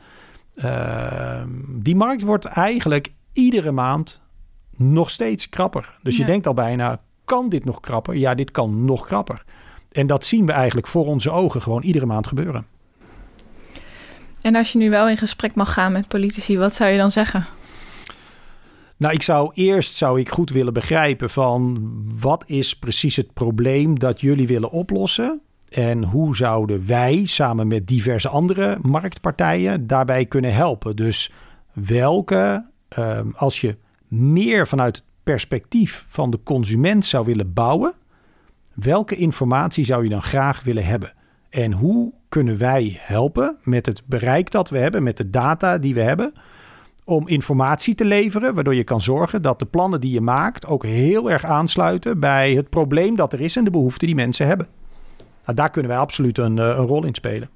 [0.55, 4.21] Uh, die markt wordt eigenlijk iedere maand
[4.75, 5.97] nog steeds krapper.
[6.03, 8.15] Dus je denkt al bijna, kan dit nog krapper?
[8.15, 9.43] Ja, dit kan nog krapper.
[9.91, 12.65] En dat zien we eigenlijk voor onze ogen gewoon iedere maand gebeuren.
[14.41, 17.11] En als je nu wel in gesprek mag gaan met politici, wat zou je dan
[17.11, 17.45] zeggen?
[18.97, 23.99] Nou, ik zou eerst zou ik goed willen begrijpen van wat is precies het probleem
[23.99, 25.41] dat jullie willen oplossen?
[25.69, 30.95] En hoe zouden wij samen met diverse andere marktpartijen daarbij kunnen helpen?
[30.95, 31.31] Dus
[31.73, 32.65] welke,
[32.99, 33.77] um, als je
[34.07, 37.93] meer vanuit het perspectief van de consument zou willen bouwen,
[38.73, 41.13] welke informatie zou je dan graag willen hebben?
[41.49, 45.93] En hoe kunnen wij helpen met het bereik dat we hebben, met de data die
[45.93, 46.33] we hebben?
[47.05, 50.83] Om informatie te leveren, waardoor je kan zorgen dat de plannen die je maakt ook
[50.83, 54.67] heel erg aansluiten bij het probleem dat er is en de behoeften die mensen hebben.
[55.45, 57.49] Nou, daar kunnen wij absoluut een, eh, een rol in spelen.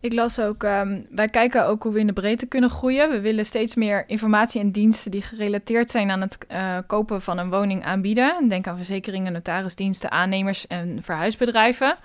[0.00, 3.10] Ik las ook, um, wij kijken ook hoe we in de breedte kunnen groeien.
[3.10, 7.38] We willen steeds meer informatie en diensten die gerelateerd zijn aan het uh, kopen van
[7.38, 8.48] een woning aanbieden.
[8.48, 11.96] Denk aan verzekeringen, notarisdiensten, aannemers en verhuisbedrijven.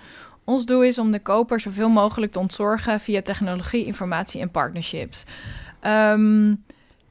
[0.44, 5.24] Ons doel is om de koper zoveel mogelijk te ontzorgen via technologie, informatie en partnerships.
[5.86, 6.64] Um,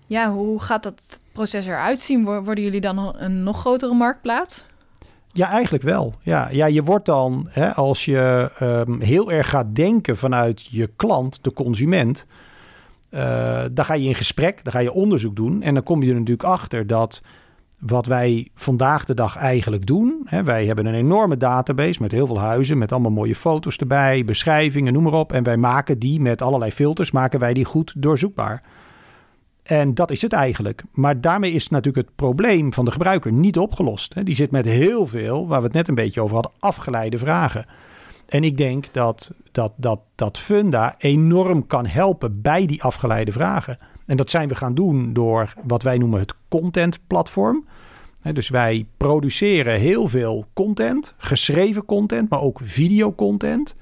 [0.08, 2.24] ja, hoe gaat dat proces eruit zien?
[2.24, 4.66] Worden jullie dan een nog grotere marktplaats?
[5.32, 6.14] Ja, eigenlijk wel.
[6.22, 10.90] Ja, ja je wordt dan, hè, als je um, heel erg gaat denken vanuit je
[10.96, 12.28] klant, de consument,
[13.12, 15.62] uh, dan ga je in gesprek, dan ga je onderzoek doen.
[15.62, 17.22] En dan kom je er natuurlijk achter dat
[17.86, 20.22] wat wij vandaag de dag eigenlijk doen.
[20.26, 24.26] Hè, wij hebben een enorme database met heel veel huizen, met allemaal mooie foto's erbij,
[24.26, 25.34] beschrijvingen, noem maar op.
[25.34, 28.64] En wij maken die met allerlei filters, maken wij die goed doorzoekbaar.
[29.64, 30.84] En dat is het eigenlijk.
[30.92, 34.14] Maar daarmee is natuurlijk het probleem van de gebruiker niet opgelost.
[34.14, 34.24] Hè.
[34.24, 37.66] Die zit met heel veel, waar we het net een beetje over hadden, afgeleide vragen.
[38.26, 43.78] En ik denk dat, dat, dat, dat Funda enorm kan helpen bij die afgeleide vragen.
[44.06, 47.66] En dat zijn we gaan doen door wat wij noemen het contentplatform.
[48.34, 53.76] Dus wij produceren heel veel content, geschreven content, maar ook videocontent.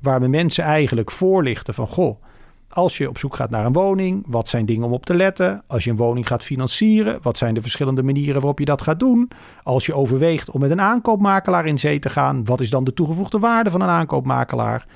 [0.00, 2.22] Waar we mensen eigenlijk voorlichten van: goh,
[2.68, 5.62] als je op zoek gaat naar een woning, wat zijn dingen om op te letten?
[5.66, 9.00] Als je een woning gaat financieren, wat zijn de verschillende manieren waarop je dat gaat
[9.00, 9.30] doen?
[9.62, 12.94] Als je overweegt om met een aankoopmakelaar in zee te gaan, wat is dan de
[12.94, 14.86] toegevoegde waarde van een aankoopmakelaar?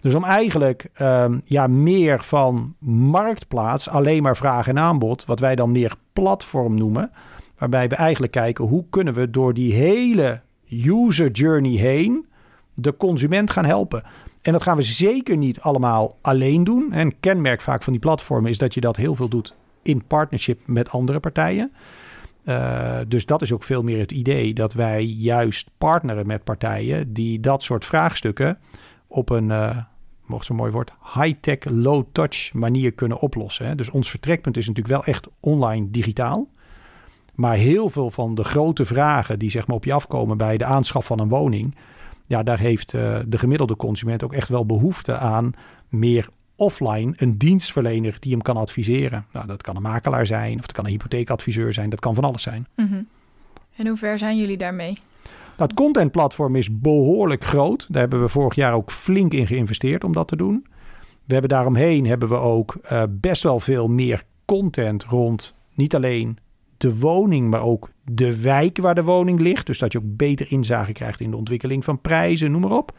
[0.00, 5.54] Dus om eigenlijk um, ja, meer van marktplaats, alleen maar vraag en aanbod, wat wij
[5.54, 7.10] dan meer platform noemen,
[7.58, 12.26] waarbij we eigenlijk kijken hoe kunnen we door die hele user journey heen
[12.74, 14.02] de consument gaan helpen.
[14.42, 16.92] En dat gaan we zeker niet allemaal alleen doen.
[16.92, 20.60] En kenmerk vaak van die platformen is dat je dat heel veel doet in partnership
[20.64, 21.72] met andere partijen.
[22.44, 27.12] Uh, dus dat is ook veel meer het idee dat wij juist partneren met partijen
[27.12, 28.58] die dat soort vraagstukken
[29.06, 29.76] op een, uh,
[30.26, 33.66] mocht zo'n mooi woord, high-tech, low-touch manier kunnen oplossen.
[33.66, 33.74] Hè.
[33.74, 36.48] Dus ons vertrekpunt is natuurlijk wel echt online digitaal.
[37.34, 40.64] Maar heel veel van de grote vragen die zeg maar, op je afkomen bij de
[40.64, 41.74] aanschaf van een woning,
[42.26, 45.52] ja, daar heeft uh, de gemiddelde consument ook echt wel behoefte aan
[45.88, 49.26] meer offline een dienstverlener die hem kan adviseren.
[49.32, 52.24] Nou, dat kan een makelaar zijn, of dat kan een hypotheekadviseur zijn, dat kan van
[52.24, 52.66] alles zijn.
[52.76, 53.06] Mm -hmm.
[53.76, 54.98] En hoe ver zijn jullie daarmee?
[55.56, 57.86] Nou, het contentplatform is behoorlijk groot.
[57.88, 60.66] Daar hebben we vorig jaar ook flink in geïnvesteerd om dat te doen.
[61.24, 66.38] We hebben daaromheen hebben we ook uh, best wel veel meer content rond niet alleen
[66.76, 69.66] de woning, maar ook de wijk waar de woning ligt.
[69.66, 72.92] Dus dat je ook beter inzage krijgt in de ontwikkeling van prijzen, noem maar op.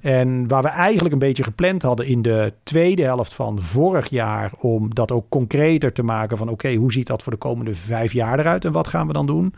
[0.00, 4.52] En waar we eigenlijk een beetje gepland hadden in de tweede helft van vorig jaar
[4.58, 8.12] om dat ook concreter te maken van oké, hoe ziet dat voor de komende vijf
[8.12, 9.54] jaar eruit en wat gaan we dan doen?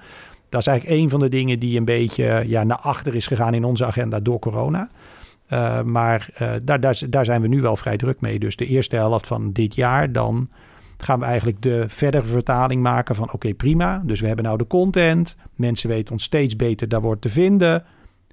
[0.49, 3.55] Dat is eigenlijk een van de dingen die een beetje ja, naar achter is gegaan
[3.55, 4.89] in onze agenda door corona.
[5.51, 6.29] Uh, maar
[6.63, 8.39] daar, daar, daar zijn we nu wel vrij druk mee.
[8.39, 10.49] Dus de eerste helft van dit jaar dan
[10.99, 14.03] gaan we eigenlijk de verdere vertaling maken van oké prima.
[14.05, 15.37] Dus we hebben nou de content.
[15.55, 17.85] Mensen weten ons steeds beter daar wordt te vinden.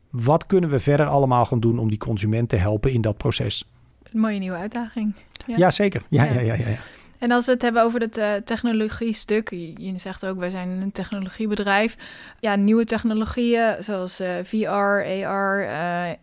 [0.10, 3.70] Wat kunnen we verder allemaal gaan doen om die consument te helpen in dat proces?
[4.12, 5.14] Een mooie nieuwe uitdaging.
[5.46, 6.04] Ja, ja zeker.
[6.10, 6.78] Ja, ja, ja, ja, ja.
[7.24, 10.70] En als we het hebben over het uh, technologie-stuk, je, je, zegt ook, wij zijn
[10.82, 11.96] een technologiebedrijf.
[12.40, 14.68] Ja, nieuwe technologieën zoals uh, VR,
[15.26, 15.66] AR,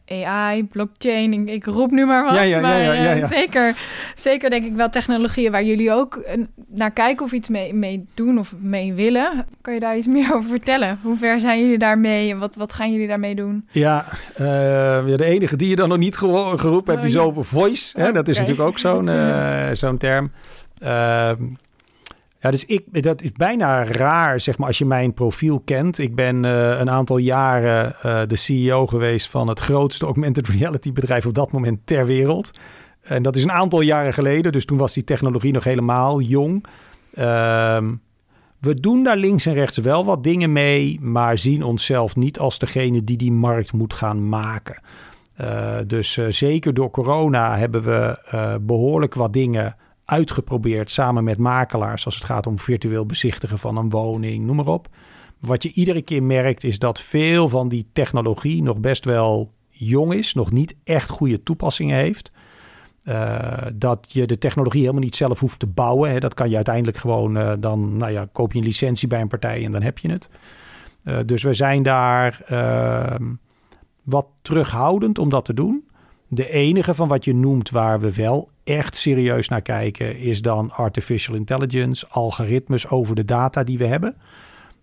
[0.07, 2.35] uh, AI, blockchain, ik, ik, roep nu maar wat.
[2.35, 3.77] Ja, ja, maar, ja, Zeker,
[4.15, 6.25] zeker denk ik wel technologieën waar jullie ook
[6.69, 9.47] naar kijken of iets mee, mee doen of mee willen.
[9.61, 10.99] Kan je daar iets meer over vertellen?
[11.03, 13.69] Hoe ver zijn jullie daarmee en wat, wat gaan jullie daarmee doen?
[13.71, 14.05] Ja,
[14.37, 18.01] de enige die je dan nog niet geroepen oh, heb je zo voice.
[18.01, 18.09] Hè?
[18.09, 18.49] Oh, dat is okay.
[18.49, 19.11] natuurlijk ook zo'n
[19.77, 20.31] zo'n term.
[20.83, 21.33] Uh,
[22.41, 25.99] ja, dus ik, dat is bijna raar, zeg maar, als je mijn profiel kent.
[25.99, 30.93] Ik ben uh, een aantal jaren uh, de CEO geweest van het grootste augmented reality
[30.93, 32.51] bedrijf op dat moment ter wereld.
[33.03, 36.65] En dat is een aantal jaren geleden, dus toen was die technologie nog helemaal jong.
[37.15, 37.79] Uh,
[38.59, 42.59] we doen daar links en rechts wel wat dingen mee, maar zien onszelf niet als
[42.59, 44.83] degene die die markt moet gaan maken.
[45.41, 48.19] Uh, dus zeker door corona hebben we
[48.61, 49.77] behoorlijk wat dingen
[50.11, 54.67] uitgeprobeerd samen met makelaars als het gaat om virtueel bezichtigen van een woning, noem maar
[54.67, 54.89] op.
[55.39, 60.15] Wat je iedere keer merkt is dat veel van die technologie nog best wel jong
[60.15, 62.33] is, nog niet echt goede toepassingen heeft.
[63.05, 66.11] Uh, dat je de technologie helemaal niet zelf hoeft te bouwen.
[66.11, 66.19] Hè.
[66.19, 69.29] Dat kan je uiteindelijk gewoon, uh, dan nou ja, koop je een licentie bij een
[69.29, 70.29] partij en dan heb je het.
[71.05, 73.25] Uh, dus we zijn daar ehm,
[74.05, 75.89] wat terughoudend om dat te doen.
[76.29, 80.71] De enige van wat je noemt waar we wel echt serieus naar kijken, is dan
[80.71, 84.17] artificial intelligence, algoritmes over de data die we hebben.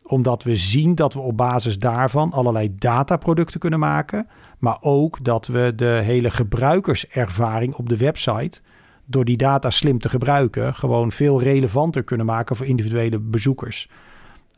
[0.04, 4.28] Omdat we zien dat we op basis daarvan allerlei dataproducten kunnen maken.
[4.60, 8.60] Maar ook dat we de hele gebruikerservaring op de website,
[9.06, 13.89] door die data slim te gebruiken, gewoon veel relevanter kunnen maken voor individuele bezoekers.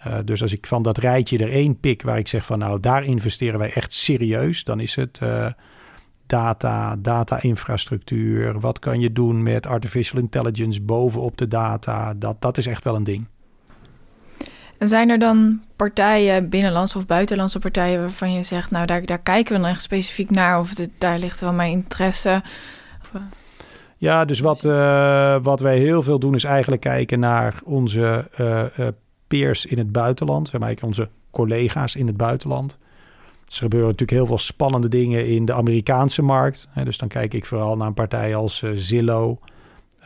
[0.07, 2.79] Uh, dus als ik van dat rijtje er één pik waar ik zeg van nou
[2.79, 5.45] daar investeren wij echt serieus, dan is het uh,
[6.29, 8.59] data, data-infrastructuur.
[8.59, 12.13] Wat kan je doen met artificial intelligence bovenop de data?
[12.13, 13.25] Dat, dat is echt wel een ding.
[14.77, 19.19] En zijn er dan partijen, binnenlandse of buitenlandse partijen, waarvan je zegt, nou daar, daar
[19.19, 22.41] kijken we dan echt specifiek naar, of daar ligt wel mijn interesse?
[23.01, 23.21] Of.
[23.97, 28.87] Ja, dus wat, uh, wat wij heel veel doen is eigenlijk kijken naar onze uh,
[29.27, 32.77] peers in het buitenland, zeg maar onze collega's in het buitenland.
[33.49, 36.67] Er gebeuren natuurlijk heel veel spannende dingen in de Amerikaanse markt.
[36.83, 39.37] Dus dan kijk ik vooral naar een partij als uh, Zillow,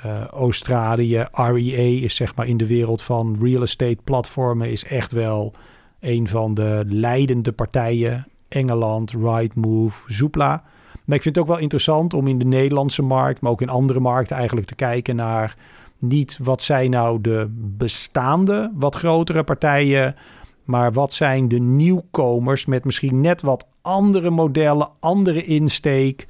[0.05, 5.11] uh, Australië, REA is zeg maar in de wereld van real estate platformen is echt
[5.11, 5.53] wel
[5.99, 8.27] een van de leidende partijen.
[8.47, 10.63] Engeland, Rightmove, Zoopla.
[11.05, 13.69] Maar ik vind het ook wel interessant om in de Nederlandse markt, maar ook in
[13.69, 15.55] andere markten eigenlijk te kijken naar
[15.97, 20.15] niet wat zijn nou de bestaande wat grotere partijen
[20.63, 26.25] maar wat zijn de nieuwkomers met misschien net wat andere modellen, andere insteek.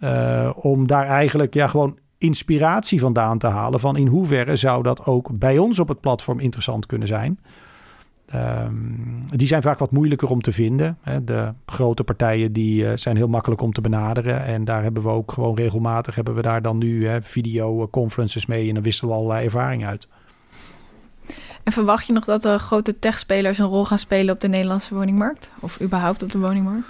[0.00, 5.04] Uh, om daar eigenlijk ja, gewoon inspiratie vandaan te halen van in hoeverre zou dat
[5.04, 7.38] ook bij ons op het platform interessant kunnen zijn.
[8.26, 8.74] Ehm,
[9.28, 10.98] die zijn vaak wat moeilijker om te vinden.
[11.00, 11.24] Hè.
[11.24, 14.44] De grote partijen die, eh, zijn heel makkelijk om te benaderen.
[14.44, 18.68] En daar hebben we ook gewoon regelmatig hebben we daar dan nu videoconferences mee.
[18.68, 20.08] En dan wisselen we allerlei ervaring uit.
[21.66, 24.94] En verwacht je nog dat de grote techspelers een rol gaan spelen op de Nederlandse
[24.94, 25.50] woningmarkt?
[25.60, 26.88] Of überhaupt op de woningmarkt?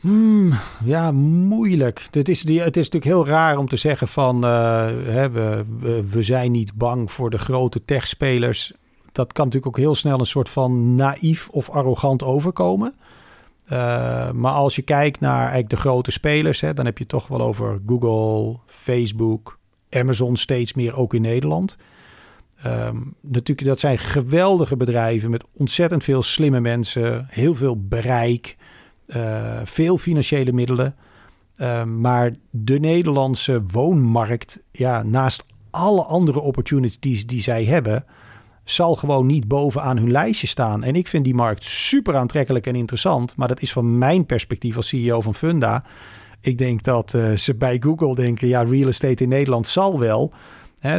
[0.00, 0.52] Hmm,
[0.84, 2.06] ja, moeilijk.
[2.10, 4.50] Het is, het is natuurlijk heel raar om te zeggen van uh,
[5.04, 5.64] hè, we,
[6.10, 8.72] we, zijn niet bang voor de grote techspelers.
[9.12, 12.94] Dat kan natuurlijk ook heel snel een soort van naïef of arrogant overkomen.
[13.64, 17.26] Uh, maar als je kijkt naar eigenlijk de grote spelers, hè, dan heb je toch
[17.26, 19.58] wel over Google, Facebook,
[19.90, 21.76] Amazon steeds meer ook in Nederland.
[22.66, 28.56] Um, natuurlijk, dat zijn geweldige bedrijven met ontzettend veel slimme mensen, heel veel bereik,
[29.06, 30.94] uh, veel financiële middelen.
[31.56, 38.04] Um, maar de Nederlandse woonmarkt, ja, naast alle andere opportunities die zij hebben,
[38.64, 40.84] zal gewoon niet bovenaan hun lijstje staan.
[40.84, 43.36] En ik vind die markt super aantrekkelijk en interessant.
[43.36, 45.84] Maar dat is van mijn perspectief als CEO van Funda.
[46.40, 50.32] Ik denk dat uh, ze bij Google denken, ja, real estate in Nederland zal wel.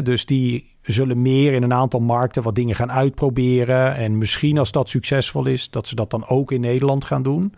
[0.03, 3.95] Dus die zullen meer in een aantal markten wat dingen gaan uitproberen.
[3.95, 7.53] En misschien als dat succesvol is, dat ze dat dan ook in Nederland gaan doen.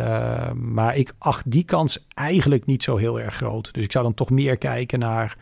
[0.00, 3.68] Uh, maar ik acht die kans eigenlijk niet zo heel erg groot.
[3.72, 5.36] Dus ik zou dan toch meer kijken naar.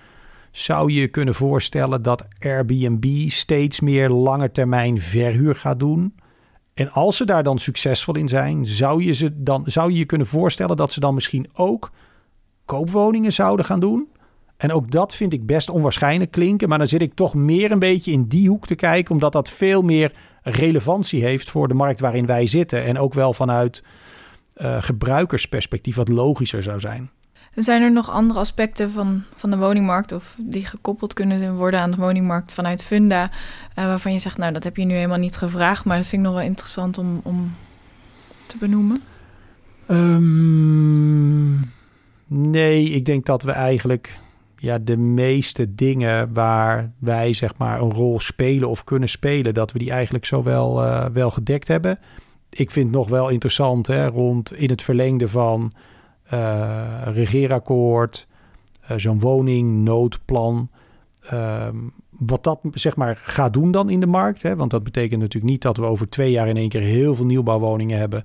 [0.51, 6.15] Zou je kunnen voorstellen dat Airbnb steeds meer lange termijn verhuur gaat doen?
[6.75, 10.05] En als ze daar dan succesvol in zijn, zou je, ze dan, zou je je
[10.05, 11.91] kunnen voorstellen dat ze dan misschien ook
[12.65, 14.09] koopwoningen zouden gaan doen?
[14.63, 16.69] En ook dat vind ik best onwaarschijnlijk klinken.
[16.69, 19.13] Maar dan zit ik toch meer een beetje in die hoek te kijken.
[19.13, 22.85] Omdat dat veel meer relevantie heeft voor de markt waarin wij zitten.
[22.85, 23.85] En ook wel vanuit
[24.57, 27.11] uh, gebruikersperspectief wat logischer zou zijn.
[27.55, 31.81] En zijn er nog andere aspecten van, van de woningmarkt of die gekoppeld kunnen worden
[31.81, 33.31] aan de woningmarkt vanuit Funda, uh,
[33.75, 36.29] waarvan je zegt, nou dat heb je nu helemaal niet gevraagd, maar dat vind ik
[36.29, 37.55] nog wel interessant om, om
[38.47, 39.03] te benoemen?
[39.89, 41.73] Um,
[42.27, 44.21] nee, ik denk dat we eigenlijk
[44.63, 49.73] ja, de meeste dingen waar wij zeg maar een rol spelen of kunnen spelen, dat
[49.73, 51.99] we die eigenlijk zo wel, uh, wel gedekt hebben.
[52.51, 55.73] Ik vind nog wel interessant hè, rond in het verlengde van
[56.33, 58.27] uh, regeerakkoord,
[58.91, 60.71] uh, zo'n woningnoodplan.
[61.33, 64.43] Um, wat dat zeg maar gaat doen dan in de markt.
[64.43, 64.57] Hè?
[64.57, 67.27] Want dat betekent natuurlijk niet dat we over twee jaar in één keer heel veel
[67.27, 68.25] nieuwbouwwoningen hebben.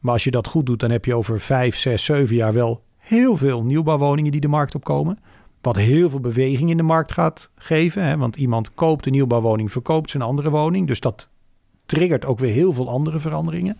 [0.00, 2.82] Maar als je dat goed doet, dan heb je over vijf, zes, zeven jaar wel
[2.98, 5.18] heel veel nieuwbouwwoningen die de markt opkomen.
[5.62, 8.04] Wat heel veel beweging in de markt gaat geven.
[8.04, 8.16] Hè?
[8.16, 10.86] Want iemand koopt een nieuwbouwwoning, verkoopt zijn andere woning.
[10.86, 11.28] Dus dat
[11.86, 13.78] triggert ook weer heel veel andere veranderingen.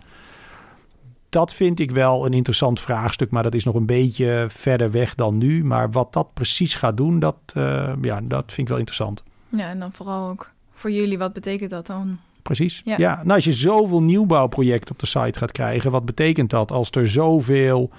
[1.29, 5.15] Dat vind ik wel een interessant vraagstuk, maar dat is nog een beetje verder weg
[5.15, 5.63] dan nu.
[5.63, 9.23] Maar wat dat precies gaat doen, dat, uh, ja, dat vind ik wel interessant.
[9.49, 12.17] Ja, en dan vooral ook voor jullie, wat betekent dat dan?
[12.41, 12.81] Precies.
[12.85, 12.97] Ja.
[12.97, 16.89] ja, nou als je zoveel nieuwbouwprojecten op de site gaat krijgen, wat betekent dat als
[16.91, 17.89] er zoveel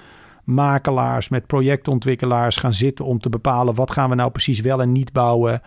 [0.45, 4.93] makelaars met projectontwikkelaars gaan zitten om te bepalen wat gaan we nou precies wel en
[4.93, 5.63] niet bouwen?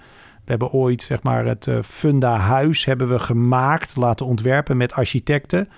[0.47, 4.93] We hebben ooit zeg maar, het uh, Funda Huis hebben we gemaakt, laten ontwerpen met
[4.93, 5.69] architecten.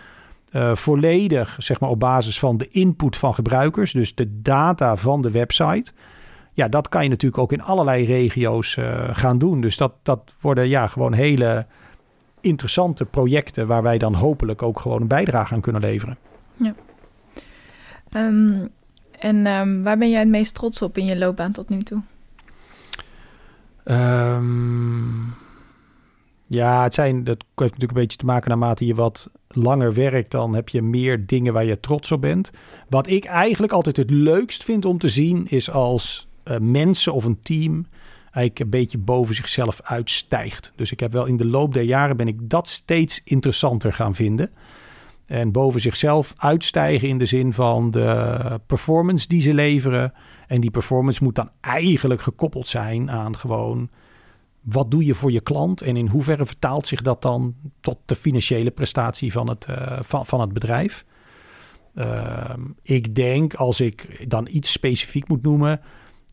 [0.52, 5.22] Uh, volledig zeg maar, op basis van de input van gebruikers, dus de data van
[5.22, 5.92] de website.
[6.54, 9.62] Ja, dat kan je natuurlijk ook in allerlei regio's uh, gaan doen.
[9.62, 11.66] Dus dat, dat worden ja, gewoon hele
[12.42, 16.18] interessante projecten waar wij dan hopelijk ook gewoon een bijdrage aan kunnen leveren.
[16.56, 16.74] Ja.
[18.14, 18.70] Um,
[19.19, 22.01] en um, waar ben jij het meest trots op in je loopbaan tot nu toe?
[23.86, 25.34] Um,
[26.47, 30.32] ja, het zijn, dat heeft natuurlijk een beetje te maken naarmate je wat langer werkt,
[30.32, 32.51] dan heb je meer dingen waar je trots op bent.
[32.89, 37.25] Wat ik eigenlijk altijd het leukst vind om te zien, is als uh, mensen of
[37.25, 37.86] een team
[38.23, 40.71] eigenlijk een beetje boven zichzelf uitstijgt.
[40.75, 44.15] Dus ik heb wel in de loop der jaren ben ik dat steeds interessanter gaan
[44.15, 44.49] vinden.
[45.30, 50.13] En boven zichzelf uitstijgen in de zin van de performance die ze leveren.
[50.48, 53.89] En die performance moet dan eigenlijk gekoppeld zijn aan gewoon
[54.62, 58.15] wat doe je voor je klant en in hoeverre vertaalt zich dat dan tot de
[58.15, 61.06] financiële prestatie van het, uh, van, van het bedrijf.
[61.96, 65.82] Uh, ik denk als ik dan iets specifiek moet noemen,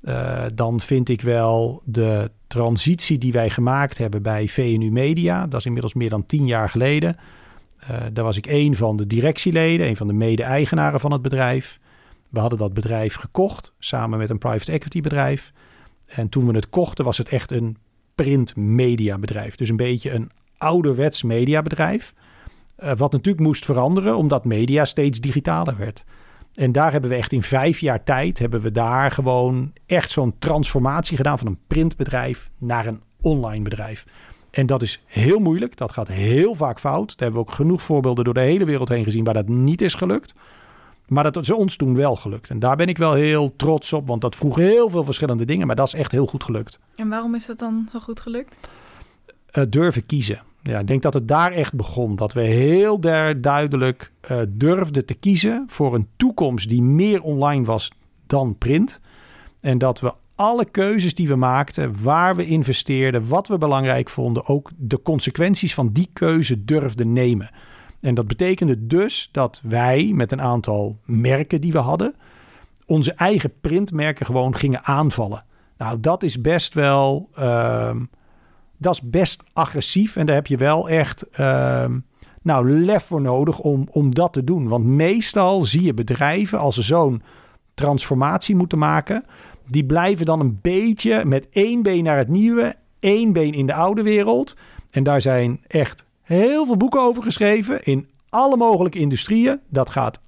[0.03, 5.47] uh, dan vind ik wel de transitie die wij gemaakt hebben bij VNU Media.
[5.47, 7.17] Dat is inmiddels meer dan tien jaar geleden.
[7.91, 11.79] Uh, daar was ik een van de directieleden, een van de mede-eigenaren van het bedrijf.
[12.31, 15.53] We hadden dat bedrijf gekocht samen met een private equity bedrijf.
[16.07, 17.77] En toen we het kochten was het echt een
[18.15, 19.57] print media bedrijf.
[19.57, 22.15] Dus een beetje een ouderwets mediabedrijf.
[22.79, 26.05] Uh, wat natuurlijk moest veranderen omdat media steeds digitaler werd.
[26.55, 30.39] En daar hebben we echt in vijf jaar tijd hebben we daar gewoon echt zo'n
[30.39, 34.05] transformatie gedaan van een printbedrijf naar een online bedrijf.
[34.57, 35.77] En dat is heel moeilijk.
[35.77, 37.09] Dat gaat heel vaak fout.
[37.09, 39.81] Daar hebben we ook genoeg voorbeelden door de hele wereld heen gezien waar dat niet
[39.81, 40.35] is gelukt.
[41.09, 42.51] Maar dat is ons toen wel gelukt.
[42.51, 45.67] En daar ben ik wel heel trots op, want dat vroeg heel veel verschillende dingen.
[45.67, 46.79] Maar dat is echt heel goed gelukt.
[46.95, 48.55] En waarom is dat dan zo goed gelukt?
[49.53, 50.43] Uh, durven kiezen.
[50.63, 52.17] Ja, ik denk dat het daar echt begon.
[52.17, 53.01] Dat we heel
[53.41, 57.91] duidelijk uh, durfden te kiezen voor een toekomst die meer online was
[58.27, 59.01] dan print.
[59.61, 64.47] En dat we alle keuzes die we maakten, waar we investeerden, wat we belangrijk vonden,
[64.47, 67.51] ook de consequenties van die keuze durfden nemen.
[68.01, 72.15] En dat betekende dus dat wij met een aantal merken die we hadden,
[72.87, 75.45] onze eigen printmerken gewoon gingen aanvallen.
[75.79, 77.29] Nou, dat is best wel.
[77.39, 77.91] Uh,
[78.77, 80.17] dat is best agressief.
[80.17, 81.27] En daar heb je wel echt.
[81.41, 81.85] Uh,
[82.43, 84.69] nou, lef voor nodig om, om dat te doen.
[84.69, 87.23] Want meestal zie je bedrijven als ze zo'n
[87.75, 89.25] transformatie moeten maken.
[89.69, 93.75] Die blijven dan een beetje met één been naar het nieuwe, één been in de
[93.75, 94.57] oude wereld.
[94.91, 99.61] En daar zijn echt heel veel boeken over geschreven in alle mogelijke industrieën.
[99.69, 100.21] Dat gaat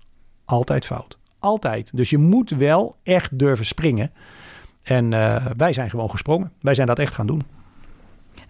[0.44, 1.18] altijd fout.
[1.38, 1.90] Altijd.
[1.96, 4.12] Dus je moet wel echt durven springen.
[4.82, 6.52] En uh, wij zijn gewoon gesprongen.
[6.60, 7.42] Wij zijn dat echt gaan doen.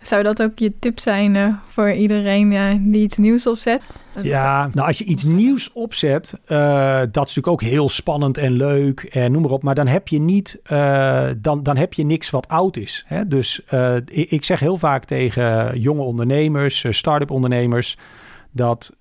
[0.00, 3.80] Zou dat ook je tip zijn uh, voor iedereen uh, die iets nieuws opzet?
[4.22, 8.52] Ja, nou als je iets nieuws opzet, uh, dat is natuurlijk ook heel spannend en
[8.52, 9.62] leuk en noem maar op.
[9.62, 10.60] Maar dan heb je niet,
[11.38, 13.04] dan, dan heb je niks wat oud is.
[13.06, 13.28] Hè?
[13.28, 13.62] Dus
[14.04, 17.96] ik, ik, zeg heel vaak tegen jonge ondernemers, start-up ondernemers,
[18.50, 18.92] dat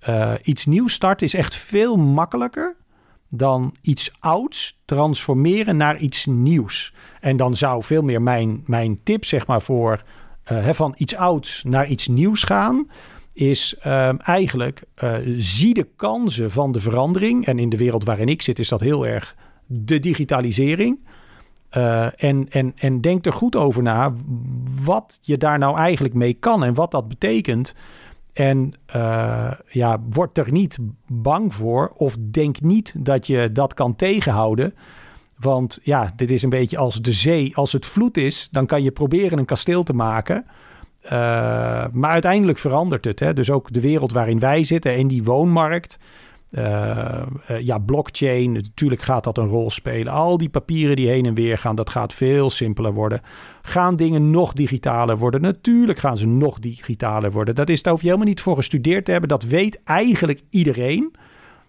[0.41, 2.75] iets nieuws starten is echt veel makkelijker
[3.29, 6.93] dan iets ouds transformeren naar iets nieuws.
[7.19, 10.03] En dan zou veel meer mijn, mijn tip zeg maar voor
[10.51, 12.89] uh, van iets ouds naar iets nieuws gaan,
[13.33, 17.45] is um, eigenlijk uh, zie de kansen van de verandering.
[17.45, 19.35] En in de wereld waarin ik zit, is dat heel erg
[19.65, 20.99] de digitalisering.
[21.71, 24.13] Uh, en, en, en denk er goed over na
[24.83, 27.75] wat je daar nou eigenlijk mee kan en wat dat betekent.
[28.33, 28.73] En
[29.69, 30.77] ja, word er niet
[31.07, 34.73] bang voor of denk niet dat je dat kan tegenhouden.
[35.39, 37.55] Want ja, dit is een beetje als de zee.
[37.55, 40.45] Als het vloed is, dan kan je proberen een kasteel te maken.
[41.05, 41.11] Uh,
[41.91, 43.19] maar uiteindelijk verandert het.
[43.19, 43.33] Hè?
[43.33, 45.99] Dus ook de wereld waarin wij zitten en die woonmarkt.
[46.51, 47.21] Uh,
[47.51, 50.13] uh, ja, blockchain, natuurlijk gaat dat een rol spelen.
[50.13, 53.21] Al die papieren die heen en weer gaan, dat gaat veel simpeler worden.
[53.61, 55.41] Gaan dingen nog digitaler worden?
[55.41, 57.55] Natuurlijk gaan ze nog digitaler worden.
[57.55, 59.29] Dat is, daar hoef je helemaal niet voor gestudeerd te hebben.
[59.29, 61.15] Dat weet eigenlijk iedereen.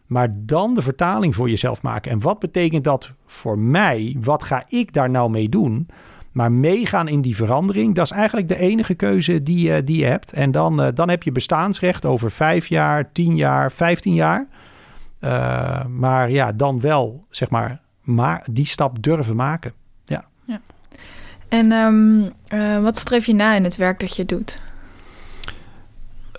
[0.08, 2.10] Maar dan de vertaling voor jezelf maken.
[2.10, 4.16] En wat betekent dat voor mij?
[4.20, 5.88] Wat ga ik daar nou mee doen?
[6.32, 10.04] Maar meegaan in die verandering, dat is eigenlijk de enige keuze die, uh, die je
[10.04, 10.32] hebt.
[10.32, 14.46] En dan, uh, dan heb je bestaansrecht over vijf jaar, tien jaar, vijftien jaar.
[15.20, 19.72] Uh, maar ja, dan wel, zeg maar, maar die stap durven maken.
[20.04, 20.24] Ja.
[20.44, 20.60] ja.
[21.48, 22.32] En um,
[22.82, 24.60] wat streef je na in het werk dat je doet?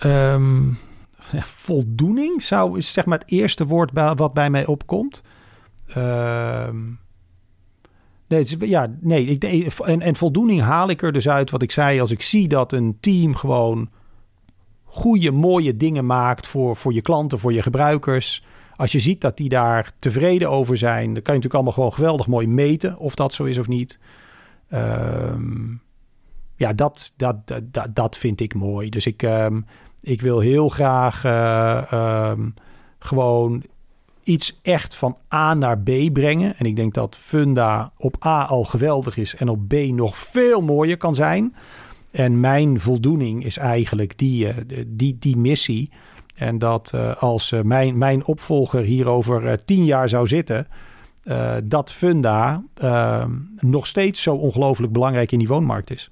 [0.04, 0.78] Um,
[1.44, 5.22] voldoening zou is zeg maar het eerste woord bij, wat bij mij opkomt.
[5.96, 6.68] Uh,
[8.26, 9.42] nee, ja, nee ik,
[9.78, 12.00] en, en voldoening haal ik er dus uit wat ik zei.
[12.00, 13.90] Als ik zie dat een team gewoon
[14.84, 18.44] goede, mooie dingen maakt voor, voor je klanten, voor je gebruikers.
[18.76, 21.92] Als je ziet dat die daar tevreden over zijn, dan kan je natuurlijk allemaal gewoon
[21.92, 23.98] geweldig mooi meten of dat zo is of niet.
[24.72, 25.82] Um,
[26.54, 28.90] ja, dat, dat, dat, dat vind ik mooi.
[28.90, 29.66] Dus ik, um,
[30.00, 32.54] ik wil heel graag uh, um,
[32.98, 33.62] gewoon
[34.22, 36.56] iets echt van A naar B brengen.
[36.56, 40.60] En ik denk dat Funda op A al geweldig is en op B nog veel
[40.60, 41.54] mooier kan zijn.
[42.10, 44.54] En mijn voldoening is eigenlijk die, uh,
[44.86, 45.90] die, die missie.
[46.34, 50.66] En dat uh, als mijn, mijn opvolger hier over tien jaar zou zitten,
[51.64, 56.10] dat Funda ehm, nog steeds zo ongelooflijk belangrijk in die woonmarkt is.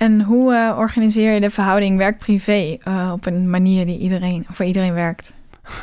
[0.00, 4.64] En hoe uh, organiseer je de verhouding werk-privé uh, op een manier die iedereen, voor
[4.64, 5.32] iedereen werkt?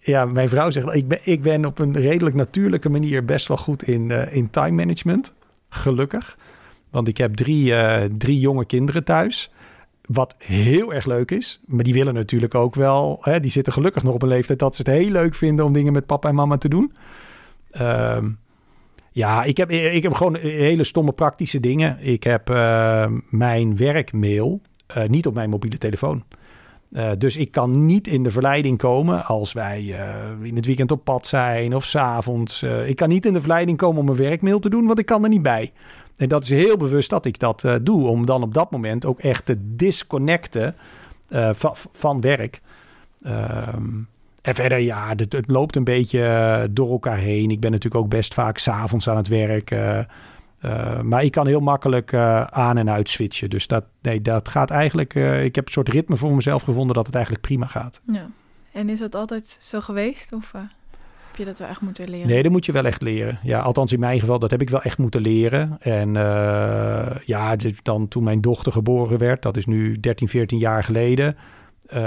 [0.00, 3.56] ja, mijn vrouw zegt, ik ben, ik ben op een redelijk natuurlijke manier best wel
[3.56, 5.34] goed in, uh, in time management.
[5.68, 6.38] Gelukkig.
[6.90, 7.74] Want ik heb drie,
[8.16, 9.50] drie jonge kinderen thuis.
[10.06, 11.60] Wat heel erg leuk is.
[11.66, 13.18] Maar die willen natuurlijk ook wel.
[13.20, 15.72] Hè, die zitten gelukkig nog op een leeftijd dat ze het heel leuk vinden om
[15.72, 16.92] dingen met papa en mama te doen.
[17.70, 18.28] Ehm,
[19.18, 21.98] ja, ik heb, ik heb gewoon hele stomme praktische dingen.
[22.00, 24.60] Ik heb uh, mijn werkmail
[24.96, 26.24] uh, niet op mijn mobiele telefoon.
[26.90, 29.84] Uh, dus ik kan niet in de verleiding komen als wij
[30.42, 32.62] in het weekend op pad zijn of s'avonds.
[32.62, 35.22] ik kan niet in de verleiding komen om een werkmail te doen, want ik kan
[35.22, 35.72] er niet bij.
[36.16, 39.20] En dat is heel bewust dat ik dat doe, om dan op dat moment ook
[39.20, 40.74] echt te disconnecten
[41.92, 42.60] van werk.
[43.22, 43.84] Ehm,
[44.48, 47.50] en verder, ja, het, het, loopt een beetje eh, door elkaar heen.
[47.50, 49.70] Ik ben natuurlijk ook best vaak s'avonds aan het werk.
[49.70, 50.00] Uh,
[51.00, 52.14] maar ik kan heel makkelijk
[52.50, 53.50] aan en uit switchen.
[53.50, 55.14] Dus dat, nee, dat gaat eigenlijk...
[55.44, 58.00] ik heb een soort ritme voor mezelf gevonden dat het eigenlijk prima gaat.
[58.12, 58.26] Ja.
[58.72, 60.32] En is dat altijd zo geweest?
[60.32, 62.28] Of heb je dat wel echt moeten leren?
[62.28, 63.38] Nee, dat moet je wel echt leren.
[63.42, 65.76] Ja, althans in mijn geval, dat heb ik wel echt moeten leren.
[65.80, 66.12] En
[67.24, 71.36] ja, dan toen mijn dochter geboren werd, dat is nu 13, 14 jaar geleden
[71.94, 72.00] uh,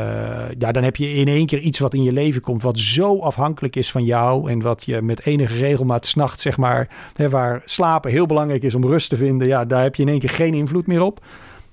[0.58, 3.20] ja, dan heb je in één keer iets wat in je leven komt, wat zo
[3.20, 4.50] afhankelijk is van jou.
[4.52, 8.76] En wat je met enige regelmaat s'nacht, zeg maar, hè, waar slapen heel belangrijk is
[8.76, 9.48] om rust te vinden.
[9.48, 11.26] Ja, daar heb je in één keer geen invloed meer op.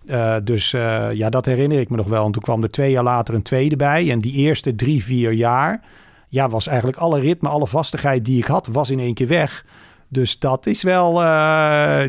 [0.06, 2.24] Uh, dus uh, ja, dat herinner ik me nog wel.
[2.24, 4.11] En toen kwam er twee jaar later een tweede bij.
[4.11, 5.82] En die eerste drie, vier jaar,
[6.28, 9.66] ja, was eigenlijk alle ritme, alle vastigheid die ik had, was in één keer weg.
[10.09, 11.12] Dus dat is wel,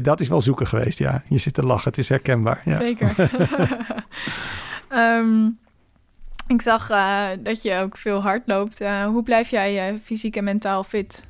[0.02, 1.24] dat is wel zoeken geweest, ja.
[1.30, 2.62] Je zit te lachen, het is herkenbaar.
[2.66, 2.78] Ja.
[2.78, 3.16] Zeker.
[4.91, 5.58] um,
[6.50, 8.82] Ik zag uh, dat je ook veel hardloopt.
[8.82, 11.28] Uh, hoe blijf jij uh, fysiek en mentaal fit?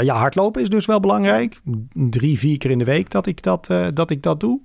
[0.00, 1.60] ja, hardlopen is dus wel belangrijk.
[1.92, 4.60] Drie, vier keer in de week dat ik dat, dat, ik dat doe.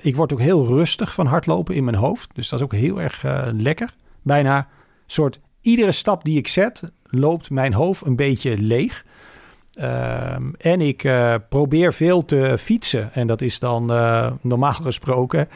[0.00, 2.30] ik word ook heel rustig van hardlopen in mijn hoofd.
[2.34, 3.94] Dus dat is ook heel erg lekker.
[4.22, 4.68] Bijna
[5.06, 9.04] soort iedere stap die ik zet, loopt mijn hoofd een beetje leeg.
[9.72, 11.10] Ehm, en ik
[11.48, 13.14] probeer veel te fietsen.
[13.14, 13.86] En dat is dan
[14.40, 15.48] normaal gesproken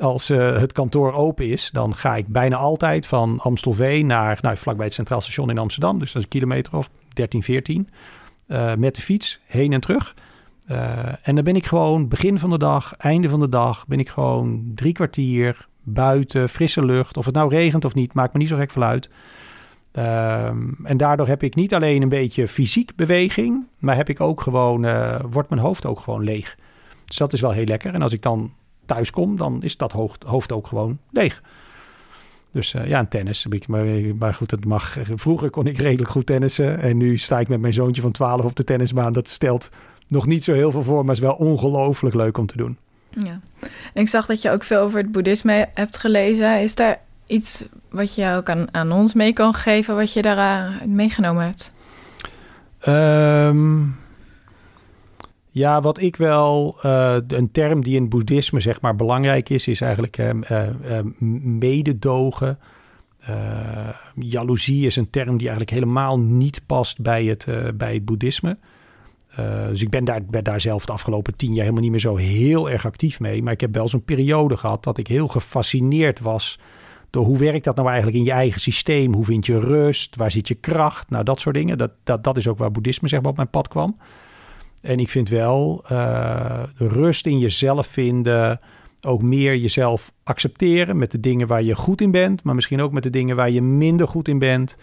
[0.00, 4.56] als uh, het kantoor open is, dan ga ik bijna altijd van Amstelveen naar nou,
[4.56, 5.98] vlakbij het Centraal Station in Amsterdam.
[5.98, 7.88] Dus dat is een kilometer of 13, 14.
[8.48, 10.14] Uh, met de fiets heen en terug.
[10.70, 13.98] Uh, en dan ben ik gewoon begin van de dag, einde van de dag, ben
[13.98, 17.16] ik gewoon drie kwartier buiten, frisse lucht.
[17.16, 19.10] Of het nou regent of niet, maakt me niet zo gek veel uit.
[19.92, 24.40] Ehm, en daardoor heb ik niet alleen een beetje fysiek beweging, maar heb ik ook
[24.40, 24.86] gewoon,
[25.30, 26.56] wordt mijn hoofd ook gewoon leeg.
[27.04, 27.94] Dus dat is wel heel lekker.
[27.94, 28.52] En als ik dan
[28.94, 31.42] thuis kom, dan is dat hoofd, hoofd ook gewoon leeg.
[32.50, 33.46] Dus uh, ja, een tennis.
[33.66, 33.84] Maar,
[34.18, 34.96] maar goed, het mag.
[35.14, 36.80] Vroeger kon ik redelijk goed tennissen.
[36.80, 39.12] En nu sta ik met mijn zoontje van 12 op de tennisbaan.
[39.12, 39.70] Dat stelt
[40.08, 42.76] nog niet zo heel veel voor, maar is wel ongelooflijk leuk om te doen.
[43.10, 43.40] Ja.
[43.94, 46.60] En ik zag dat je ook veel over het boeddhisme hebt gelezen.
[46.60, 50.82] Is daar iets wat je ook aan, aan ons mee kan geven, wat je daar
[50.86, 51.72] meegenomen hebt?
[52.86, 53.96] Um,
[55.50, 59.66] ja, wat ik wel, uh, een term die in het boeddhisme zeg maar belangrijk is,
[59.66, 60.98] is eigenlijk uh, uh,
[61.42, 62.58] mededogen.
[64.14, 68.56] jaloezie is een term die eigenlijk helemaal niet past bij het, bij het boeddhisme.
[69.68, 72.70] dus ik ben daar, daar zelf de afgelopen tien jaar helemaal niet meer zo heel
[72.70, 73.42] erg actief mee.
[73.42, 76.58] Maar ik heb wel zo'n periode gehad dat ik heel gefascineerd was
[77.10, 79.14] door hoe werkt dat nou eigenlijk in je eigen systeem?
[79.14, 80.16] Hoe vind je rust?
[80.16, 81.10] Waar zit je kracht?
[81.10, 81.78] Nou, dat soort dingen.
[81.78, 83.96] Dat, dat, dat is ook waar boeddhisme zeg maar op mijn pad kwam.
[84.80, 88.60] En ik vind wel uh, rust in jezelf vinden.
[89.00, 92.42] Ook meer jezelf accepteren met de dingen waar je goed in bent.
[92.42, 94.76] Maar misschien ook met de dingen waar je minder goed in bent.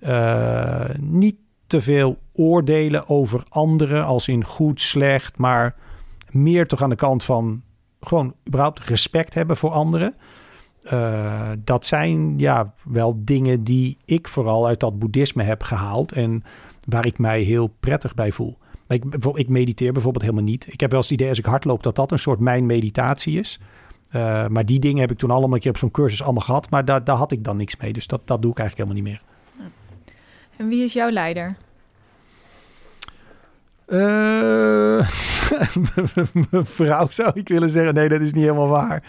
[0.00, 1.36] Uh, niet
[1.66, 5.38] te veel oordelen over anderen als in goed, slecht.
[5.38, 5.74] Maar
[6.30, 7.62] meer toch aan de kant van
[8.00, 10.14] gewoon überhaupt respect hebben voor anderen.
[10.92, 16.12] Uh, dat zijn ja wel dingen die ik vooral uit dat boeddhisme heb gehaald.
[16.12, 16.44] En
[16.84, 18.58] waar ik mij heel prettig bij voel.
[18.92, 20.66] Ik, ik mediteer bijvoorbeeld helemaal niet.
[20.72, 23.38] Ik heb wel eens het idee als ik hardloop dat dat een soort mijn meditatie
[23.38, 23.60] is.
[24.16, 26.70] Uh, maar die dingen heb ik toen allemaal een keer op zo'n cursus allemaal gehad.
[26.70, 27.92] Maar daar, daar had ik dan niks mee.
[27.92, 29.32] Dus dat, dat doe ik eigenlijk helemaal niet meer.
[30.56, 31.56] En wie is jouw leider?
[33.86, 35.06] Uh,
[36.62, 37.94] vrouw zou ik willen zeggen.
[37.94, 39.02] Nee, dat is niet helemaal waar.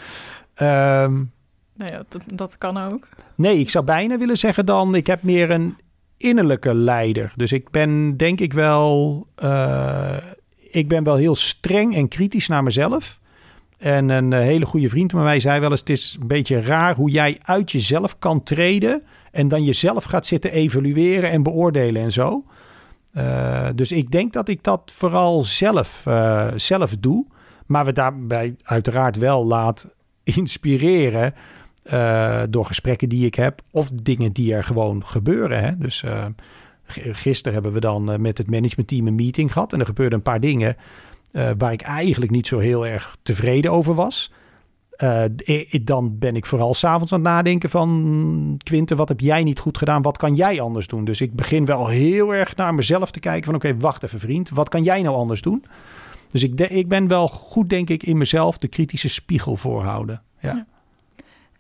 [1.03, 1.31] Um,
[1.73, 3.07] nou ja, dat, dat kan ook.
[3.35, 4.95] Nee, ik zou bijna willen zeggen dan...
[4.95, 5.77] ik heb meer een
[6.23, 7.33] innerlijke leider.
[7.35, 10.15] Dus ik ben denk ik wel, uh,
[10.71, 13.19] ik ben wel heel streng en kritisch naar mezelf.
[13.77, 16.61] En een eh, hele goede vriend van mij zei wel eens: Het is een beetje
[16.61, 19.03] raar hoe jij uit jezelf kan treden.
[19.31, 22.43] En dan jezelf gaat zitten evalueren en beoordelen en zo.
[23.17, 26.03] Uh, dus ik denk dat ik dat vooral zelf,
[26.55, 27.25] zelf doe.
[27.65, 29.87] Maar we daarbij uiteraard wel laat
[30.23, 31.33] inspireren.
[31.91, 35.63] Uh, door gesprekken die ik heb of dingen die er gewoon gebeuren.
[35.63, 35.77] Hè?
[35.77, 36.25] Dus uh,
[37.11, 40.23] gisteren hebben we dan uh, met het managementteam een meeting gehad en er gebeurden een
[40.23, 40.77] paar dingen
[41.57, 44.31] waar ik eigenlijk niet zo heel erg tevreden over was.
[45.81, 49.77] dan ben ik vooral s'avonds aan het nadenken van Quinten, wat heb jij niet goed
[49.77, 50.01] gedaan?
[50.01, 51.05] Wat kan jij anders doen?
[51.05, 54.49] Dus ik begin wel heel erg naar mezelf te kijken van oké, wacht even vriend,
[54.49, 55.65] wat kan jij nou anders doen?
[56.29, 60.21] Dus ik, ik ben wel goed denk ik in mezelf de kritische spiegel voorhouden.
[60.39, 60.65] ja.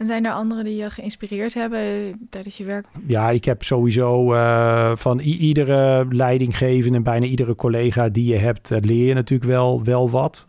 [0.03, 1.81] En zijn er anderen die je geïnspireerd hebben
[2.29, 2.87] tijdens je werk?
[3.07, 8.71] Ja, ik heb sowieso uh, van iedere leidinggevende en bijna iedere collega die je hebt,
[8.71, 10.47] uh, leer je natuurlijk wel, wel wat.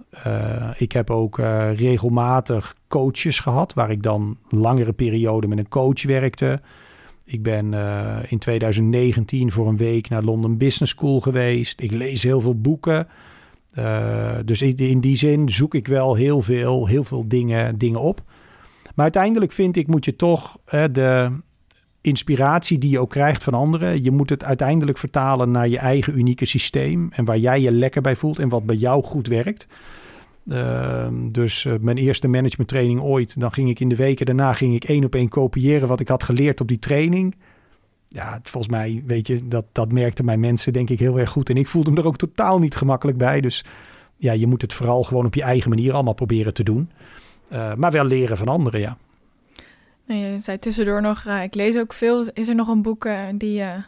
[0.76, 1.38] Ik heb ook
[1.76, 6.60] regelmatig coaches gehad, waar ik dan langere perioden met een coach werkte.
[7.24, 7.74] Ik ben
[8.28, 11.80] in 2019 voor een week naar London Business School geweest.
[11.80, 13.08] Ik lees heel veel boeken.
[14.44, 18.22] dus in, in die zin zoek ik wel heel veel, heel veel dingen, dingen op.
[18.94, 21.30] Maar uiteindelijk vind ik, moet je toch hè, de
[22.00, 26.18] inspiratie die je ook krijgt van anderen, je moet het uiteindelijk vertalen naar je eigen
[26.18, 29.66] unieke systeem en waar jij je lekker bij voelt en wat bij jou goed werkt.
[30.46, 34.74] Uh, dus uh, mijn eerste managementtraining ooit, dan ging ik in de weken daarna ging
[34.74, 37.34] ik één op één kopiëren wat ik had geleerd op die training.
[38.08, 41.50] Ja, volgens mij, weet je, dat, dat merkten mijn mensen denk ik heel erg goed.
[41.50, 43.40] En ik voelde me er ook totaal niet gemakkelijk bij.
[43.40, 43.64] Dus
[44.16, 46.90] ja, je moet het vooral gewoon op je eigen manier allemaal proberen te doen.
[47.52, 48.96] Uh, maar wel leren van anderen, ja.
[50.04, 52.24] je zei tussendoor nog, uh, ik lees ook veel.
[52.32, 53.82] Is er nog een boek uh, die je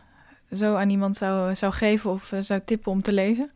[0.52, 3.50] zo aan iemand zou, zou geven of zou tippen om te lezen?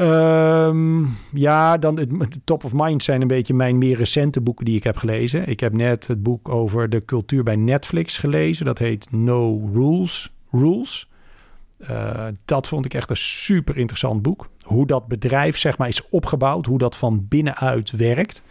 [0.00, 4.76] Um, ja, dan het, top of mind zijn een beetje mijn meer recente boeken die
[4.76, 5.48] ik heb gelezen.
[5.48, 8.64] Ik heb net het boek over de cultuur bij Netflix gelezen.
[8.64, 10.32] Dat heet No Rules.
[10.50, 11.08] Rules.
[11.90, 14.48] Uh, dat vond ik echt een super interessant boek.
[14.62, 18.42] Hoe dat bedrijf zeg maar is opgebouwd, hoe dat van binnenuit werkt.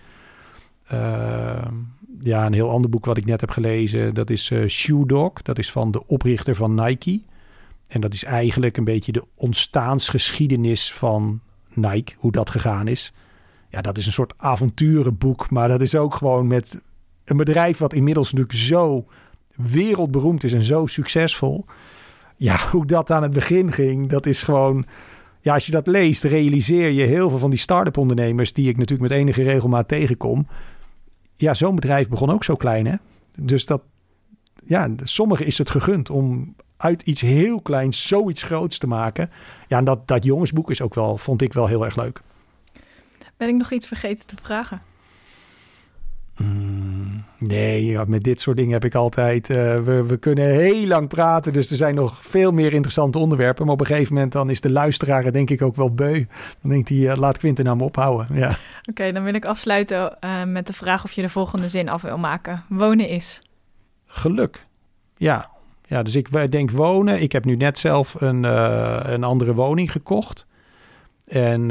[0.93, 1.67] Uh,
[2.19, 5.41] ja, een heel ander boek wat ik net heb gelezen, dat is uh, Shoe Dog.
[5.41, 7.21] Dat is van de oprichter van Nike.
[7.87, 11.39] En dat is eigenlijk een beetje de ontstaansgeschiedenis van
[11.73, 13.13] Nike, hoe dat gegaan is.
[13.69, 16.79] Ja, dat is een soort avonturenboek, maar dat is ook gewoon met
[17.25, 19.05] een bedrijf wat inmiddels natuurlijk zo
[19.55, 21.65] wereldberoemd is en zo succesvol.
[22.35, 24.85] Ja, hoe dat aan het begin ging, dat is gewoon
[25.41, 28.77] ja, als je dat leest, realiseer je heel veel van die start-up ondernemers, die ik
[28.77, 30.47] natuurlijk met enige regelmaat tegenkom.
[31.37, 32.95] Ja, zo'n bedrijf begon ook zo klein, hè?
[33.35, 33.81] Dus dat,
[34.65, 39.29] ja, sommigen is het gegund om uit iets heel kleins zoiets groots te maken.
[39.67, 42.21] Ja, en dat, dat jongensboek is ook wel, vond ik wel heel erg leuk.
[43.37, 44.81] Ben ik nog iets vergeten te vragen?
[46.37, 49.49] Mm, nee, ja, met dit soort dingen heb ik altijd.
[49.49, 53.65] Uh, we, we kunnen heel lang praten, dus er zijn nog veel meer interessante onderwerpen.
[53.65, 56.25] Maar op een gegeven moment dan is de luisteraar denk ik ook wel beu.
[56.61, 58.27] Dan denkt hij, uh, laat Quinten nou me ophouden.
[58.31, 58.47] Ja.
[58.47, 58.57] Oké,
[58.89, 62.01] okay, dan wil ik afsluiten uh, met de vraag of je de volgende zin af
[62.01, 62.63] wil maken.
[62.69, 63.41] Wonen is?
[64.05, 64.65] Geluk.
[65.17, 65.49] Ja,
[65.85, 67.21] ja dus ik denk wonen.
[67.21, 68.43] Ik heb nu net zelf een,
[69.13, 70.47] een andere woning gekocht.
[71.27, 71.67] En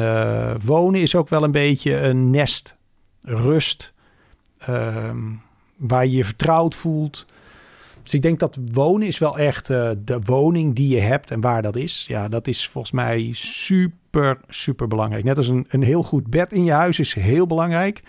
[0.64, 2.76] wonen is ook wel een beetje een nest,
[3.22, 3.94] rust
[4.66, 5.18] Ehm,
[5.76, 7.26] waar je je vertrouwd voelt.
[8.02, 11.40] Dus ik denk dat wonen is wel echt uh, de woning die je hebt en
[11.40, 12.04] waar dat is.
[12.08, 15.24] Ja, dat is volgens mij super, super belangrijk.
[15.24, 18.02] Net als een, een heel goed bed in je huis is heel belangrijk.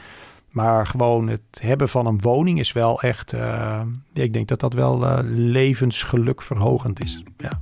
[0.50, 3.34] Maar gewoon het hebben van een woning is wel echt.
[3.34, 3.82] Uh,
[4.14, 7.24] ik denk dat dat wel uh, levensgeluk verhogend is.
[7.38, 7.62] Ja.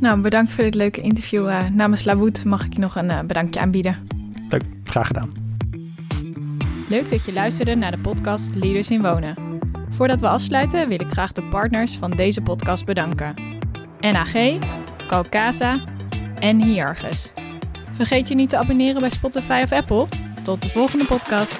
[0.00, 1.48] Nou, bedankt voor dit leuke interview.
[1.48, 4.06] Uh, namens Lawood mag ik je nog een bedankje aanbieden.
[4.48, 5.45] Leuk, graag gedaan.
[6.88, 9.58] Leuk dat je luisterde naar de podcast Leaders in Wonen.
[9.90, 13.34] Voordat we afsluiten wil ik graag de partners van deze podcast bedanken.
[14.00, 14.32] NAG,
[15.06, 15.84] Calcasa
[16.38, 17.32] en Hiargus.
[17.90, 20.08] Vergeet je niet te abonneren bij Spotify of Apple.
[20.42, 21.58] Tot de volgende podcast.